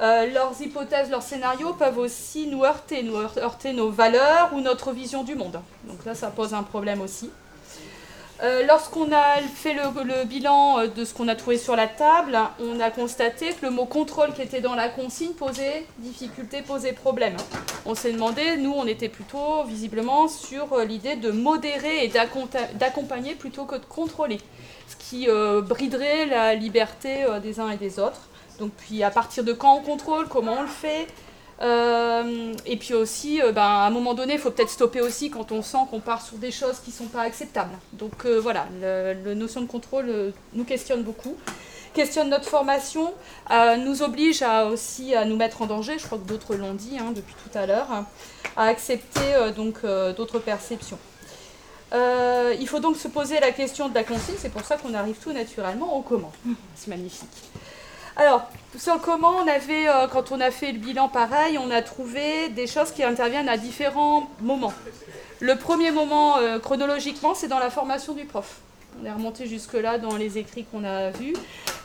Euh, 0.00 0.26
leurs 0.26 0.60
hypothèses, 0.60 1.08
leurs 1.10 1.22
scénarios 1.22 1.74
peuvent 1.74 1.98
aussi 1.98 2.48
nous 2.48 2.64
heurter, 2.64 3.04
nous 3.04 3.16
heurter 3.16 3.72
nos 3.72 3.90
valeurs 3.90 4.50
ou 4.52 4.60
notre 4.60 4.90
vision 4.90 5.22
du 5.22 5.36
monde. 5.36 5.60
Donc 5.84 6.04
là, 6.04 6.16
ça 6.16 6.30
pose 6.30 6.52
un 6.52 6.64
problème 6.64 7.00
aussi. 7.00 7.30
Euh, 8.42 8.66
Lorsqu'on 8.66 9.12
a 9.12 9.36
fait 9.54 9.74
le, 9.74 10.24
bilan 10.24 10.80
euh, 10.80 10.86
de 10.88 11.04
ce 11.04 11.14
qu'on 11.14 11.28
a 11.28 11.36
trouvé 11.36 11.56
sur 11.56 11.76
la 11.76 11.86
table, 11.86 12.36
on 12.60 12.80
a 12.80 12.90
constaté 12.90 13.52
que 13.52 13.64
le 13.64 13.70
mot 13.70 13.84
contrôle 13.84 14.32
qui 14.34 14.42
était 14.42 14.60
dans 14.60 14.74
la 14.74 14.88
consigne 14.88 15.32
posait 15.34 15.86
difficulté, 15.98 16.62
posait 16.62 16.92
problème. 16.92 17.36
On 17.86 17.94
s'est 17.94 18.12
demandé, 18.12 18.56
nous 18.56 18.72
on 18.72 18.86
était 18.86 19.08
plutôt 19.08 19.62
visiblement 19.64 20.26
sur 20.26 20.72
euh, 20.72 20.84
l'idée 20.84 21.14
de 21.14 21.30
modérer 21.30 22.04
et 22.04 22.08
d'accompa- 22.08 22.72
d'accompagner 22.74 23.34
plutôt 23.34 23.66
que 23.66 23.76
de 23.76 23.84
contrôler, 23.84 24.40
ce 24.88 24.96
qui 24.96 25.28
briderait 25.62 26.26
la 26.26 26.54
liberté 26.54 27.24
des 27.42 27.60
uns 27.60 27.70
et 27.70 27.76
des 27.76 27.98
autres. 28.00 28.28
Donc 28.58 28.72
puis 28.72 29.02
à 29.02 29.10
partir 29.10 29.44
de 29.44 29.52
quand 29.52 29.76
on 29.76 29.80
contrôle, 29.80 30.28
comment 30.28 30.54
on 30.58 30.62
le 30.62 30.68
fait, 30.68 31.06
euh, 31.62 32.52
et 32.66 32.76
puis 32.76 32.94
aussi, 32.94 33.40
euh, 33.40 33.52
ben, 33.52 33.62
à 33.62 33.86
un 33.86 33.90
moment 33.90 34.14
donné, 34.14 34.34
il 34.34 34.38
faut 34.38 34.50
peut-être 34.50 34.70
stopper 34.70 35.00
aussi 35.00 35.30
quand 35.30 35.52
on 35.52 35.62
sent 35.62 35.78
qu'on 35.90 36.00
part 36.00 36.22
sur 36.22 36.36
des 36.36 36.50
choses 36.50 36.80
qui 36.80 36.90
ne 36.90 36.96
sont 36.96 37.06
pas 37.06 37.22
acceptables. 37.22 37.74
Donc 37.92 38.26
euh, 38.26 38.38
voilà, 38.40 38.66
la 38.80 39.14
notion 39.34 39.60
de 39.60 39.66
contrôle 39.66 40.32
nous 40.52 40.64
questionne 40.64 41.02
beaucoup. 41.02 41.36
Questionne 41.94 42.28
notre 42.28 42.48
formation, 42.48 43.14
nous 43.78 44.02
oblige 44.02 44.44
aussi 44.72 45.14
à 45.14 45.24
nous 45.24 45.36
mettre 45.36 45.62
en 45.62 45.66
danger, 45.66 45.96
je 45.96 46.04
crois 46.04 46.18
que 46.18 46.26
d'autres 46.26 46.56
l'ont 46.56 46.74
dit 46.74 46.98
hein, 46.98 47.12
depuis 47.14 47.34
tout 47.34 47.56
à 47.56 47.66
l'heure, 47.66 47.86
hein, 47.92 48.04
à 48.56 48.64
accepter 48.64 49.20
donc 49.54 49.76
d'autres 50.16 50.40
perceptions. 50.40 50.98
Il 51.92 52.66
faut 52.66 52.80
donc 52.80 52.96
se 52.96 53.06
poser 53.06 53.38
la 53.38 53.52
question 53.52 53.88
de 53.88 53.94
la 53.94 54.02
consigne, 54.02 54.34
c'est 54.36 54.48
pour 54.48 54.64
ça 54.64 54.76
qu'on 54.76 54.92
arrive 54.92 55.14
tout 55.22 55.30
naturellement 55.30 55.96
au 55.96 56.02
comment. 56.02 56.32
C'est 56.74 56.88
magnifique. 56.88 57.28
Alors, 58.16 58.48
sur 58.78 58.94
le 58.94 59.00
comment, 59.00 59.32
on 59.44 59.48
avait, 59.48 59.88
euh, 59.88 60.06
quand 60.06 60.30
on 60.30 60.40
a 60.40 60.52
fait 60.52 60.70
le 60.70 60.78
bilan 60.78 61.08
pareil, 61.08 61.58
on 61.58 61.70
a 61.72 61.82
trouvé 61.82 62.48
des 62.50 62.68
choses 62.68 62.92
qui 62.92 63.02
interviennent 63.02 63.48
à 63.48 63.56
différents 63.56 64.30
moments. 64.40 64.72
Le 65.40 65.56
premier 65.56 65.90
moment, 65.90 66.36
euh, 66.38 66.60
chronologiquement, 66.60 67.34
c'est 67.34 67.48
dans 67.48 67.58
la 67.58 67.70
formation 67.70 68.12
du 68.12 68.24
prof. 68.24 68.60
On 69.02 69.04
est 69.04 69.10
remonté 69.10 69.46
jusque-là 69.46 69.98
dans 69.98 70.16
les 70.16 70.38
écrits 70.38 70.64
qu'on 70.70 70.84
a 70.84 71.10
vus, 71.10 71.34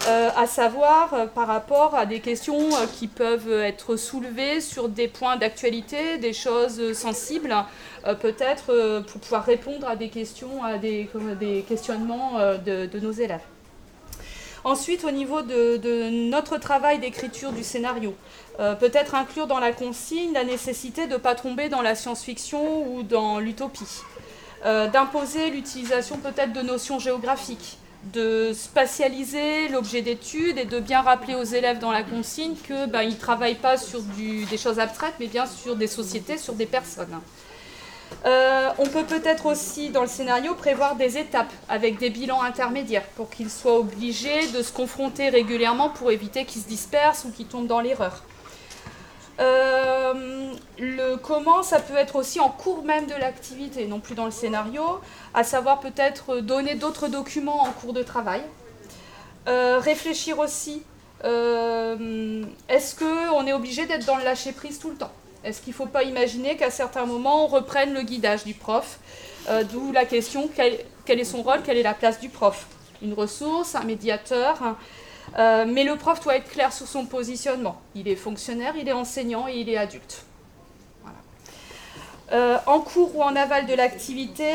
à 0.07 0.45
savoir 0.45 1.27
par 1.33 1.47
rapport 1.47 1.95
à 1.95 2.05
des 2.05 2.19
questions 2.19 2.69
qui 2.99 3.07
peuvent 3.07 3.51
être 3.51 3.95
soulevées 3.95 4.61
sur 4.61 4.89
des 4.89 5.07
points 5.07 5.35
d'actualité, 5.35 6.19
des 6.19 6.33
choses 6.33 6.93
sensibles, 6.93 7.55
peut-être 8.21 9.01
pour 9.07 9.21
pouvoir 9.21 9.43
répondre 9.43 9.87
à 9.87 9.95
des 9.95 10.09
questions, 10.09 10.63
à 10.63 10.77
des 10.77 11.09
questionnements 11.67 12.33
de 12.63 12.99
nos 12.99 13.11
élèves. 13.11 13.41
Ensuite, 14.63 15.05
au 15.05 15.11
niveau 15.11 15.41
de, 15.41 16.09
notre 16.29 16.57
travail 16.57 16.99
d'écriture 16.99 17.51
du 17.51 17.63
scénario, 17.63 18.13
euh, 18.59 18.75
peut-être 18.75 19.15
inclure 19.15 19.47
dans 19.47 19.59
la 19.59 19.71
consigne 19.71 20.33
la 20.33 20.43
nécessité 20.43 21.07
de 21.07 21.13
ne 21.13 21.17
pas 21.17 21.35
tomber 21.35 21.69
dans 21.69 21.81
la 21.81 21.95
science-fiction 21.95 22.93
ou 22.93 23.03
dans 23.03 23.39
l'utopie, 23.39 24.01
euh, 24.65 24.87
d'imposer 24.87 25.49
l'utilisation 25.49 26.17
peut-être 26.17 26.51
de 26.51 26.61
notions 26.61 26.99
géographiques, 26.99 27.77
de 28.13 28.51
spatialiser 28.53 29.69
l'objet 29.69 30.01
d'étude 30.01 30.57
et 30.57 30.65
de 30.65 30.79
bien 30.79 31.01
rappeler 31.01 31.35
aux 31.35 31.43
élèves 31.43 31.79
dans 31.79 31.91
la 31.91 32.03
consigne 32.03 32.55
qu'ils 32.55 32.87
ben, 32.87 33.07
ne 33.07 33.15
travaillent 33.15 33.55
pas 33.55 33.77
sur 33.77 34.01
des 34.01 34.57
choses 34.57 34.79
abstraites, 34.79 35.15
mais 35.19 35.27
bien 35.27 35.45
sur 35.45 35.75
des 35.75 35.87
sociétés, 35.87 36.37
sur 36.37 36.53
des 36.53 36.65
personnes. 36.65 37.19
Euh, 38.25 38.69
on 38.77 38.85
peut 38.85 39.05
peut-être 39.05 39.45
aussi, 39.45 39.89
dans 39.89 40.01
le 40.01 40.07
scénario, 40.07 40.53
prévoir 40.53 40.95
des 40.95 41.17
étapes 41.17 41.51
avec 41.69 41.99
des 41.99 42.09
bilans 42.09 42.41
intermédiaires 42.41 43.05
pour 43.15 43.29
qu'ils 43.29 43.49
soient 43.49 43.77
obligés 43.77 44.47
de 44.47 44.61
se 44.61 44.73
confronter 44.73 45.29
régulièrement 45.29 45.89
pour 45.89 46.11
éviter 46.11 46.45
qu'ils 46.45 46.61
se 46.61 46.67
dispersent 46.67 47.25
ou 47.25 47.31
qu'ils 47.31 47.47
tombent 47.47 47.67
dans 47.67 47.79
l'erreur. 47.79 48.23
Euh, 49.39 50.51
le 50.77 51.15
comment, 51.15 51.63
ça 51.63 51.79
peut 51.79 51.95
être 51.95 52.17
aussi 52.17 52.41
en 52.41 52.49
cours 52.49 52.83
même 52.83 53.05
de 53.05 53.15
l'activité, 53.15 53.87
non 53.87 54.01
plus 54.01 54.15
dans 54.15 54.25
le 54.25 54.31
scénario, 54.31 54.83
à 55.33 55.45
savoir 55.45 55.79
peut-être 55.79 56.41
donner 56.41 56.75
d'autres 56.75 57.07
documents 57.07 57.61
en 57.63 57.71
cours 57.71 57.93
de 57.93 58.03
travail. 58.03 58.41
Euh, 59.47 59.79
réfléchir 59.79 60.39
aussi, 60.39 60.83
est-ce 61.23 62.95
qu'on 62.95 63.47
est 63.47 63.53
obligé 63.53 63.85
d'être 63.85 64.05
dans 64.05 64.17
le 64.17 64.23
lâcher-prise 64.23 64.79
tout 64.79 64.89
le 64.89 64.95
temps? 64.97 65.11
Est-ce 65.43 65.61
qu'il 65.61 65.71
ne 65.71 65.75
faut 65.75 65.85
pas 65.85 66.03
imaginer 66.03 66.57
qu'à 66.57 66.69
certains 66.69 67.05
moments, 67.05 67.45
on 67.45 67.47
reprenne 67.47 67.93
le 67.93 68.01
guidage 68.01 68.43
du 68.43 68.53
prof 68.53 68.99
euh, 69.47 69.63
D'où 69.63 69.91
la 69.91 70.05
question, 70.05 70.49
quel, 70.53 71.19
est 71.19 71.23
son 71.23 71.41
rôle, 71.41 71.61
quelle 71.63 71.77
est 71.77 71.83
la 71.83 71.93
place 71.93 72.19
du 72.19 72.29
prof 72.29 72.67
Une 73.01 73.13
ressource, 73.13 73.75
un 73.75 73.83
médiateur 73.83 74.75
euh, 75.37 75.65
Mais 75.65 75.85
le 75.85 75.95
prof 75.95 76.19
doit 76.21 76.35
être 76.35 76.49
clair 76.49 76.73
sur 76.73 76.87
son 76.87 77.05
positionnement. 77.05 77.79
Il 77.95 78.07
est 78.09 78.17
fonctionnaire, 78.17 78.73
il 78.77 78.87
est 78.89 78.93
enseignant 78.93 79.47
et 79.47 79.59
il 79.59 79.69
est 79.69 79.77
adulte. 79.77 80.23
Euh, 82.31 82.57
en 82.67 82.79
cours 82.81 83.15
ou 83.15 83.23
en 83.23 83.35
aval 83.35 83.65
de 83.65 83.73
l'activité, 83.73 84.51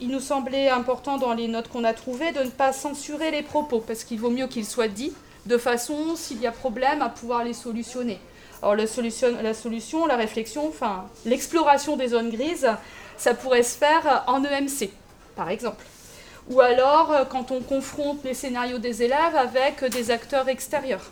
il 0.00 0.08
nous 0.08 0.20
semblait 0.20 0.70
important 0.70 1.18
dans 1.18 1.34
les 1.34 1.46
notes 1.46 1.68
qu'on 1.68 1.84
a 1.84 1.92
trouvées 1.92 2.32
de 2.32 2.40
ne 2.40 2.50
pas 2.50 2.72
censurer 2.72 3.30
les 3.30 3.42
propos, 3.42 3.78
parce 3.78 4.02
qu'il 4.02 4.18
vaut 4.18 4.30
mieux 4.30 4.48
qu'ils 4.48 4.66
soient 4.66 4.88
dits, 4.88 5.12
de 5.46 5.58
façon, 5.58 6.16
s'il 6.16 6.40
y 6.40 6.46
a 6.46 6.52
problème, 6.52 7.02
à 7.02 7.08
pouvoir 7.10 7.44
les 7.44 7.52
solutionner. 7.52 8.18
Alors 8.62 8.76
la 8.76 8.86
solution, 8.86 10.06
la, 10.06 10.16
réflexion, 10.16 10.68
enfin 10.68 11.06
l'exploration 11.26 11.96
des 11.96 12.08
zones 12.08 12.30
grises, 12.30 12.68
ça 13.16 13.34
pourrait 13.34 13.64
se 13.64 13.76
faire 13.76 14.22
en 14.28 14.44
EMC, 14.44 14.90
par 15.34 15.50
exemple. 15.50 15.84
Ou 16.48 16.60
alors 16.60 17.12
euh, 17.12 17.24
quand 17.24 17.50
on 17.50 17.60
confronte 17.60 18.22
les 18.24 18.34
scénarios 18.34 18.78
des 18.78 19.02
élèves 19.02 19.36
avec 19.36 19.84
des 19.84 20.10
acteurs 20.12 20.48
extérieurs. 20.48 21.10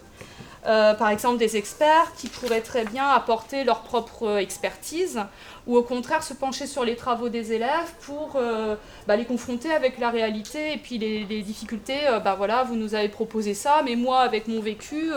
Euh, 0.67 0.93
par 0.93 1.09
exemple 1.09 1.39
des 1.39 1.57
experts 1.57 2.13
qui 2.19 2.29
pourraient 2.29 2.61
très 2.61 2.85
bien 2.85 3.09
apporter 3.09 3.65
leur 3.65 3.81
propre 3.81 4.37
expertise 4.37 5.19
ou 5.67 5.75
au 5.79 5.83
contraire 5.83 6.23
se 6.23 6.35
pencher 6.35 6.67
sur 6.67 6.85
les 6.85 6.97
travaux 6.97 7.31
des 7.31 7.55
élèves 7.55 7.91
pour 8.03 8.33
euh, 8.37 8.77
bah, 9.07 9.17
les 9.17 9.25
confronter 9.25 9.73
avec 9.73 9.99
la 9.99 10.11
réalité 10.11 10.75
et 10.75 10.77
puis 10.77 10.99
les, 10.99 11.25
difficultés. 11.43 12.01
bah 12.23 12.35
voilà, 12.37 12.63
vous 12.65 12.77
nous 12.77 12.95
avez 12.95 13.09
proposé 13.09 13.55
ça, 13.55 13.81
mais 13.87 13.97
moi 13.97 14.21
avec 14.21 14.49
mon 14.49 14.61
vécu, 14.61 15.11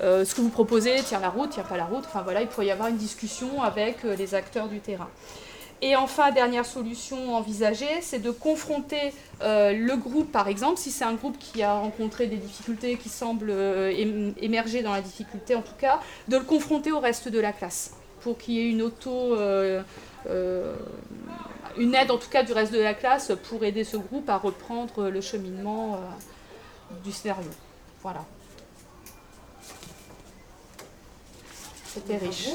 euh, 0.00 0.24
ce 0.24 0.34
que 0.34 0.40
vous 0.40 0.48
proposez 0.48 0.96
tient 1.02 1.20
la 1.20 1.28
route, 1.30 1.50
tient 1.50 1.62
pas 1.62 1.76
la 1.76 1.84
route. 1.84 2.04
Enfin 2.06 2.22
voilà, 2.22 2.42
il 2.42 2.48
pourrait 2.48 2.66
y 2.66 2.70
avoir 2.70 2.88
une 2.88 2.96
discussion 2.96 3.62
avec 3.62 4.04
euh, 4.04 4.16
les 4.16 4.34
acteurs 4.34 4.68
du 4.68 4.80
terrain. 4.80 5.08
Et 5.82 5.96
enfin, 5.96 6.30
dernière 6.30 6.64
solution 6.64 7.34
envisagée, 7.34 8.00
c'est 8.00 8.20
de 8.20 8.30
confronter 8.30 9.12
euh, 9.42 9.72
le 9.72 9.96
groupe, 9.96 10.32
par 10.32 10.48
exemple, 10.48 10.78
si 10.78 10.90
c'est 10.90 11.04
un 11.04 11.12
groupe 11.12 11.38
qui 11.38 11.62
a 11.62 11.74
rencontré 11.74 12.26
des 12.26 12.36
difficultés, 12.36 12.96
qui 12.96 13.10
semble 13.10 13.50
émerger 14.40 14.82
dans 14.82 14.92
la 14.92 15.02
difficulté 15.02 15.54
en 15.54 15.62
tout 15.62 15.74
cas, 15.78 16.00
de 16.28 16.38
le 16.38 16.44
confronter 16.44 16.90
au 16.90 17.00
reste 17.00 17.28
de 17.28 17.38
la 17.38 17.52
classe, 17.52 17.92
pour 18.20 18.38
qu'il 18.38 18.54
y 18.54 18.60
ait 18.60 18.70
une 18.70 18.80
auto, 18.80 19.36
une 21.76 21.94
aide 21.94 22.10
en 22.10 22.18
tout 22.18 22.30
cas 22.30 22.44
du 22.44 22.52
reste 22.52 22.72
de 22.72 22.80
la 22.80 22.94
classe 22.94 23.32
pour 23.50 23.62
aider 23.62 23.84
ce 23.84 23.98
groupe 23.98 24.30
à 24.30 24.38
reprendre 24.38 25.10
le 25.10 25.20
cheminement 25.20 26.00
du 27.04 27.12
scénario. 27.12 27.50
Voilà. 28.02 28.24
C'était 31.94 32.16
riche. 32.16 32.48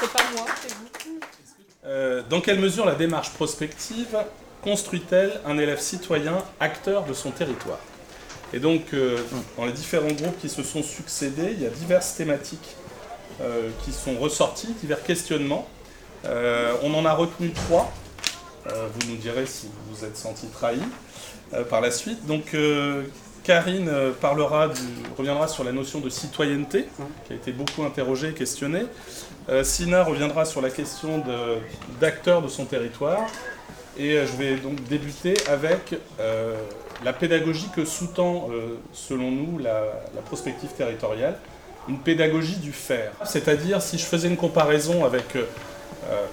C'est 0.00 0.12
pas 0.12 0.22
moi, 0.34 0.46
c'est 0.62 0.72
vous. 0.72 1.20
Euh, 1.84 2.22
dans 2.30 2.40
quelle 2.40 2.58
mesure 2.58 2.86
la 2.86 2.94
démarche 2.94 3.30
prospective 3.34 4.16
construit-elle 4.62 5.38
un 5.44 5.58
élève 5.58 5.80
citoyen 5.80 6.42
acteur 6.58 7.04
de 7.04 7.12
son 7.12 7.30
territoire? 7.30 7.78
Et 8.54 8.58
donc, 8.58 8.94
euh, 8.94 9.18
dans 9.58 9.66
les 9.66 9.72
différents 9.72 10.12
groupes 10.12 10.38
qui 10.40 10.48
se 10.48 10.62
sont 10.62 10.82
succédés, 10.82 11.52
il 11.52 11.62
y 11.62 11.66
a 11.66 11.70
diverses 11.70 12.14
thématiques 12.14 12.74
euh, 13.42 13.68
qui 13.84 13.92
sont 13.92 14.18
ressorties, 14.18 14.74
divers 14.80 15.02
questionnements. 15.02 15.68
on 16.24 16.94
en 16.94 17.04
a 17.04 17.12
retenu 17.12 17.52
trois. 17.52 17.92
vous 18.64 19.10
nous 19.10 19.16
direz 19.16 19.44
si 19.44 19.66
vous 19.66 19.96
vous 19.96 20.04
êtes 20.06 20.16
senti 20.16 20.46
trahi 20.46 20.80
par 21.68 21.82
la 21.82 21.90
suite. 21.90 22.24
Donc, 22.26 22.54
Karine 23.42 23.88
euh, 23.88 24.12
parlera 24.12 24.68
reviendra 25.16 25.48
sur 25.48 25.64
la 25.64 25.72
notion 25.72 26.00
de 26.00 26.08
citoyenneté, 26.08 26.86
qui 27.26 27.32
a 27.32 27.36
été 27.36 27.52
beaucoup 27.52 27.82
interrogée 27.84 28.28
et 28.28 28.32
questionnée. 28.34 28.84
Euh, 29.48 29.64
Sina 29.64 30.04
reviendra 30.04 30.44
sur 30.44 30.60
la 30.60 30.70
question 30.70 31.22
d'acteur 32.00 32.42
de, 32.42 32.48
son 32.48 32.64
territoire. 32.64 33.26
Et 33.98 34.12
euh, 34.12 34.26
je 34.26 34.36
vais 34.36 34.56
donc 34.56 34.82
débuter 34.84 35.34
avec 35.48 35.94
la 37.02 37.12
pédagogie 37.12 37.68
que 37.74 37.84
sous-tend, 37.84 38.48
selon 38.92 39.30
nous, 39.30 39.58
la, 39.58 39.80
la, 40.14 40.20
prospective 40.20 40.70
territoriale, 40.70 41.36
une 41.88 41.98
pédagogie 41.98 42.56
du 42.56 42.72
faire. 42.72 43.12
C'est-à-dire, 43.24 43.80
si 43.80 43.96
je 43.96 44.04
faisais 44.04 44.28
une 44.28 44.36
comparaison 44.36 45.04
avec 45.04 45.36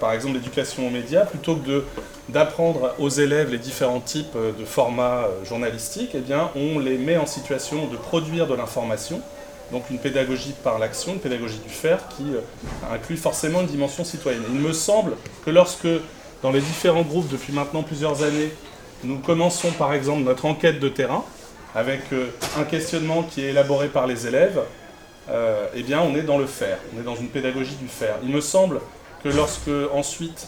par 0.02 0.12
exemple 0.12 0.36
l'éducation 0.36 0.86
aux 0.88 0.90
médias, 0.90 1.26
plutôt 1.26 1.56
que 1.56 1.86
d'apprendre 2.30 2.94
aux 3.00 3.10
élèves 3.10 3.52
les 3.52 3.58
différents 3.58 4.00
types 4.00 4.36
euh, 4.36 4.52
de 4.58 4.66
formats 4.66 5.26
euh, 5.26 5.46
journalistiques, 5.46 6.12
eh 6.14 6.20
bien, 6.20 6.50
on 6.56 6.80
les 6.80 6.98
met 6.98 7.18
en 7.18 7.26
situation 7.26 7.88
de 7.88 7.96
produire 7.96 8.48
de 8.48 8.56
l'information, 8.56 9.22
donc 9.72 9.90
une 9.90 10.00
pédagogie 10.00 10.54
par 10.64 10.80
l'action, 10.80 11.14
une 11.14 11.20
pédagogie 11.20 11.60
du 11.60 11.70
faire, 11.70 12.08
qui 12.10 12.24
inclut 12.90 13.18
forcément 13.18 13.62
une 13.62 13.68
dimension 13.68 14.06
citoyenne. 14.06 14.44
il 14.50 14.60
me 14.60 14.72
semble 14.72 15.14
que 15.46 15.52
lorsque, 15.52 15.88
dans 16.42 16.52
les 16.52 16.62
différents 16.62 17.02
groupes 17.02 17.28
depuis 17.30 17.52
maintenant 17.52 17.84
plusieurs 17.84 18.24
années, 18.24 18.50
nous 19.04 19.18
commençons 19.18 19.72
par 19.72 19.94
exemple 19.94 20.22
notre 20.22 20.46
enquête 20.46 20.80
de 20.80 20.88
terrain, 20.88 21.26
avec 21.76 22.00
un 22.58 22.64
questionnement 22.64 23.24
qui 23.24 23.44
est 23.44 23.50
élaboré 23.50 23.90
par 23.90 24.08
les 24.08 24.26
élèves, 24.26 24.62
eh 25.76 25.84
bien 25.84 26.00
on 26.00 26.16
est 26.16 26.22
dans 26.24 26.38
le 26.38 26.48
faire, 26.48 26.78
on 26.96 27.02
est 27.02 27.04
dans 27.04 27.18
une 27.18 27.28
pédagogie 27.28 27.76
du 27.76 27.90
faire. 27.90 28.16
Il 28.24 28.30
me 28.30 28.40
semble 28.40 28.80
que 29.22 29.28
lorsque 29.28 29.70
ensuite 29.94 30.48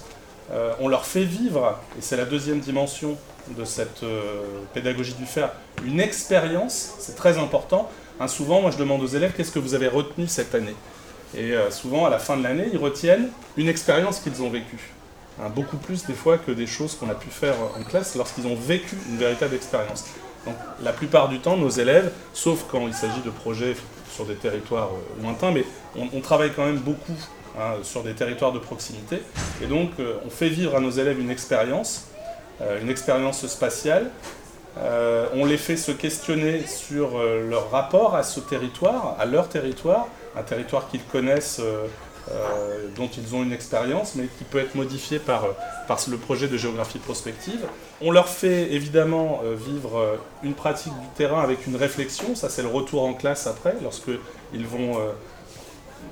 euh, 0.52 0.74
on 0.80 0.88
leur 0.88 1.06
fait 1.06 1.24
vivre, 1.24 1.78
et 1.98 2.02
c'est 2.02 2.18
la 2.18 2.26
deuxième 2.26 2.60
dimension 2.60 3.18
de 3.56 3.66
cette 3.66 4.04
euh, 4.04 4.44
pédagogie 4.74 5.14
du 5.14 5.26
faire, 5.26 5.52
une 5.86 6.00
expérience, 6.00 6.94
c'est 7.00 7.16
très 7.16 7.38
important. 7.38 7.90
Hein, 8.20 8.28
souvent, 8.28 8.62
moi 8.62 8.72
je 8.72 8.78
demande 8.78 9.02
aux 9.02 9.08
élèves 9.08 9.34
qu'est-ce 9.36 9.52
que 9.52 9.60
vous 9.60 9.76
avez 9.76 9.88
retenu 9.88 10.28
cette 10.28 10.56
année? 10.56 10.76
Et 11.36 11.54
euh, 11.54 11.70
souvent, 11.70 12.06
à 12.06 12.10
la 12.10 12.18
fin 12.18 12.36
de 12.36 12.44
l'année, 12.44 12.68
ils 12.74 12.80
retiennent 12.80 13.30
une 13.58 13.68
expérience 13.68 14.20
qu'ils 14.20 14.42
ont 14.42 14.50
vécue. 14.50 14.92
Hein, 15.40 15.50
beaucoup 15.54 15.78
plus 15.78 16.06
des 16.06 16.14
fois 16.14 16.38
que 16.40 16.52
des 16.52 16.68
choses 16.68 16.96
qu'on 16.96 17.10
a 17.10 17.16
pu 17.16 17.30
faire 17.30 17.56
en 17.80 17.84
classe 17.84 18.16
lorsqu'ils 18.16 18.48
ont 18.48 18.56
vécu 18.56 18.98
une 19.10 19.18
véritable 19.18 19.56
expérience. 19.56 20.06
Donc 20.46 20.56
la 20.82 20.94
plupart 20.94 21.30
du 21.30 21.40
temps, 21.40 21.58
nos 21.58 21.70
élèves, 21.70 22.12
sauf 22.34 22.66
quand 22.72 22.88
il 22.88 22.94
s'agit 22.94 23.22
de 23.22 23.30
projets 23.30 23.76
sur 24.12 24.26
des 24.26 24.36
territoires 24.36 24.90
lointains, 25.22 25.52
mais 25.52 25.64
on 25.96 26.20
travaille 26.22 26.52
quand 26.56 26.66
même 26.66 26.80
beaucoup 26.80 27.16
Hein, 27.58 27.80
sur 27.84 28.04
des 28.04 28.14
territoires 28.14 28.52
de 28.52 28.60
proximité. 28.60 29.22
Et 29.62 29.66
donc, 29.66 29.90
euh, 30.00 30.14
on 30.26 30.30
fait 30.30 30.50
vivre 30.50 30.76
à 30.76 30.80
nos 30.80 30.92
élèves 30.92 31.20
une 31.20 31.32
expérience, 31.32 32.06
euh, 32.62 32.80
une 32.80 32.90
expérience 32.90 33.46
spatiale. 33.48 34.12
Euh, 34.78 35.26
on 35.34 35.46
les 35.46 35.58
fait 35.58 35.76
se 35.76 35.92
questionner 35.92 36.66
sur 36.68 37.18
leur 37.18 37.72
rapport 37.72 38.16
à 38.16 38.24
ce 38.24 38.40
territoire, 38.40 39.16
à 39.20 39.26
leur 39.26 39.50
territoire, 39.50 40.08
un 40.38 40.44
territoire 40.44 40.88
qu'ils 40.90 41.04
connaissent, 41.04 41.60
dont 42.96 43.10
ils 43.18 43.36
ont 43.36 43.42
une 43.42 43.52
expérience, 43.52 44.14
mais 44.16 44.26
qui 44.38 44.44
peut 44.44 44.60
être 44.60 44.76
modifié 44.76 45.18
par, 45.18 45.48
par 45.88 46.00
le 46.08 46.18
projet 46.18 46.48
de 46.48 46.56
géographie 46.56 47.00
prospective. 47.00 47.66
On 48.00 48.12
leur 48.12 48.30
fait 48.30 48.72
évidemment 48.72 49.42
vivre 49.58 50.20
une 50.44 50.54
pratique 50.54 50.94
du 50.94 51.08
terrain 51.18 51.42
avec 51.42 51.66
une 51.66 51.76
réflexion, 51.76 52.36
ça 52.36 52.48
c'est 52.48 52.62
le 52.62 52.68
retour 52.68 53.04
en 53.04 53.16
classe 53.16 53.48
après, 53.48 53.76
lorsque 53.82 54.12
ils 54.54 54.68
vont 54.68 55.00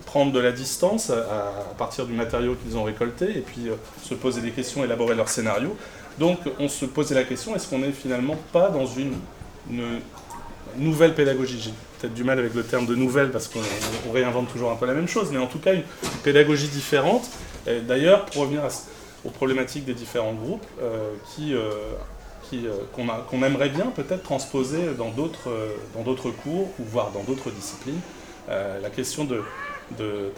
prendre 0.05 0.31
de 0.31 0.39
la 0.39 0.51
distance 0.51 1.09
à, 1.09 1.73
partir 1.77 2.05
du 2.05 2.13
matériau 2.13 2.55
qu'ils 2.55 2.77
ont 2.77 2.83
récolté 2.83 3.25
et 3.37 3.41
puis 3.41 3.69
euh, 3.69 3.75
se 4.03 4.13
poser 4.13 4.41
des 4.41 4.51
questions, 4.51 4.83
élaborer 4.83 5.15
leur 5.15 5.29
scénario. 5.29 5.75
Donc 6.19 6.39
on 6.59 6.67
se 6.67 6.85
posait 6.85 7.15
la 7.15 7.23
question, 7.23 7.55
est-ce 7.55 7.67
qu'on 7.67 7.79
n'est 7.79 7.91
finalement 7.91 8.37
pas 8.51 8.69
dans 8.69 8.85
une, 8.85 9.13
nouvelle 10.77 11.13
pédagogie? 11.13 11.59
J'ai 11.59 11.73
peut-être 11.99 12.13
du 12.13 12.23
mal 12.23 12.39
avec 12.39 12.53
le 12.53 12.63
terme 12.63 12.85
de 12.85 12.95
nouvelle 12.95 13.31
parce 13.31 13.47
qu'on 13.47 14.11
réinvente 14.11 14.51
toujours 14.51 14.71
un 14.71 14.75
peu 14.75 14.85
la 14.85 14.93
même 14.93 15.07
chose, 15.07 15.29
mais 15.31 15.39
en 15.39 15.47
tout 15.47 15.59
cas 15.59 15.73
une 15.73 15.83
pédagogie 16.23 16.67
différente. 16.67 17.29
D'ailleurs, 17.85 18.25
pour 18.25 18.43
revenir 18.43 18.63
aux 19.25 19.29
problématiques 19.29 19.85
des 19.85 19.93
différents 19.93 20.33
groupes, 20.33 20.65
euh, 20.81 21.11
qui, 21.35 21.53
euh, 21.53 21.71
euh, 22.53 22.77
qu'on 22.95 23.43
aimerait 23.43 23.69
bien 23.69 23.87
peut-être 23.87 24.23
transposer 24.23 24.93
dans 24.97 25.09
d'autres 25.09 26.31
cours 26.43 26.69
ou 26.79 26.83
voire 26.83 27.11
dans 27.11 27.23
d'autres 27.23 27.51
disciplines. 27.51 27.99
la 28.47 28.89
question 28.89 29.25
de, 29.25 29.41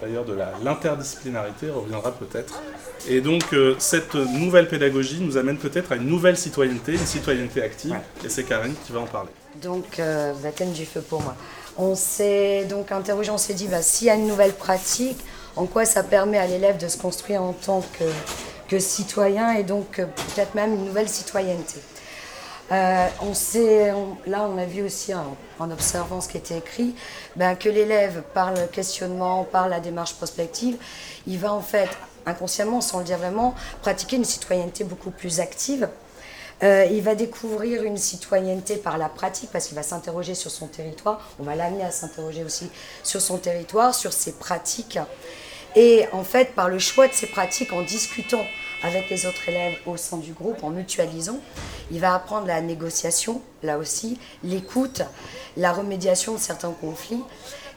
d'ailleurs 0.00 0.24
de 0.24 0.36
l'interdisciplinarité 0.64 1.70
reviendra 1.70 2.12
peut-être. 2.12 2.60
Et 3.08 3.20
donc 3.20 3.54
cette 3.78 4.14
nouvelle 4.14 4.68
pédagogie 4.68 5.20
nous 5.20 5.36
amène 5.36 5.58
peut-être 5.58 5.92
à 5.92 5.96
une 5.96 6.06
nouvelle 6.06 6.36
citoyenneté, 6.36 6.92
une 6.92 7.06
citoyenneté 7.06 7.62
active, 7.62 7.96
et 8.24 8.28
c'est 8.28 8.44
Karine 8.44 8.74
qui 8.86 8.92
va 8.92 9.00
en 9.00 9.06
parler. 9.06 9.30
Donc 9.62 10.00
baptême 10.42 10.72
du 10.72 10.86
feu 10.86 11.00
pour 11.00 11.22
moi? 11.22 11.34
On 11.76 11.94
s'est 11.94 12.64
donc 12.64 12.92
interrogé, 12.92 13.30
on 13.30 13.38
s'est 13.38 13.54
dit, 13.54 13.66
bah, 13.66 13.80
s'il 13.80 14.08
y 14.08 14.10
a 14.10 14.14
une 14.14 14.26
nouvelle 14.26 14.52
pratique, 14.52 15.18
en 15.56 15.66
quoi 15.66 15.84
ça 15.84 16.02
permet 16.02 16.36
à 16.36 16.46
l'élève 16.46 16.76
de 16.76 16.88
se 16.88 16.98
construire 16.98 17.42
en 17.42 17.52
tant 17.52 17.80
que, 17.98 18.04
que 18.68 18.78
citoyen 18.78 19.52
et 19.52 19.62
donc 19.62 19.96
peut-être 19.96 20.54
même 20.54 20.74
une 20.74 20.84
nouvelle 20.84 21.08
citoyenneté? 21.08 21.80
Euh, 22.72 23.08
on 23.22 23.34
sait, 23.34 23.92
là, 24.26 24.48
on 24.48 24.56
a 24.56 24.64
vu 24.64 24.82
aussi 24.82 25.12
en, 25.14 25.70
observant 25.70 26.20
ce 26.20 26.28
qui 26.28 26.36
était 26.36 26.58
écrit, 26.58 26.94
ben, 27.36 27.56
que 27.56 27.68
l'élève, 27.68 28.22
par 28.32 28.52
le 28.52 28.66
questionnement, 28.66 29.44
par 29.44 29.68
la 29.68 29.80
démarche 29.80 30.14
prospective, 30.14 30.76
il 31.26 31.38
va 31.38 31.52
en 31.52 31.60
fait, 31.60 31.88
inconsciemment, 32.26 32.80
sans 32.80 32.98
le 32.98 33.04
dire 33.04 33.18
vraiment, 33.18 33.54
pratiquer 33.82 34.16
une 34.16 34.24
citoyenneté 34.24 34.84
beaucoup 34.84 35.10
plus 35.10 35.40
active. 35.40 35.88
Euh, 36.62 36.86
il 36.90 37.02
va 37.02 37.14
découvrir 37.14 37.82
une 37.84 37.96
citoyenneté 37.96 38.76
par 38.76 38.98
la 38.98 39.08
pratique 39.08 39.50
parce 39.50 39.66
qu'il 39.66 39.76
va 39.76 39.82
s'interroger 39.82 40.34
sur 40.34 40.50
son 40.50 40.66
territoire. 40.66 41.20
On 41.38 41.42
va 41.42 41.56
l'amener 41.56 41.84
à 41.84 41.90
s'interroger 41.90 42.44
aussi 42.44 42.70
sur 43.02 43.20
son 43.20 43.38
territoire, 43.38 43.94
sur 43.94 44.12
ses 44.12 44.32
pratiques. 44.32 44.98
Et 45.76 46.06
en 46.12 46.24
fait, 46.24 46.54
par 46.54 46.68
le 46.68 46.78
choix 46.78 47.06
de 47.08 47.12
ses 47.12 47.26
pratiques, 47.26 47.72
en 47.72 47.82
discutant 47.82 48.44
avec 48.82 49.08
les 49.10 49.26
autres 49.26 49.48
élèves 49.48 49.76
au 49.86 49.96
sein 49.96 50.16
du 50.16 50.32
groupe, 50.32 50.64
en 50.64 50.70
mutualisant, 50.70 51.38
il 51.90 52.00
va 52.00 52.14
apprendre 52.14 52.46
la 52.46 52.60
négociation, 52.60 53.40
là 53.62 53.78
aussi, 53.78 54.18
l'écoute, 54.42 55.02
la 55.56 55.72
remédiation 55.72 56.34
de 56.34 56.38
certains 56.38 56.72
conflits. 56.72 57.22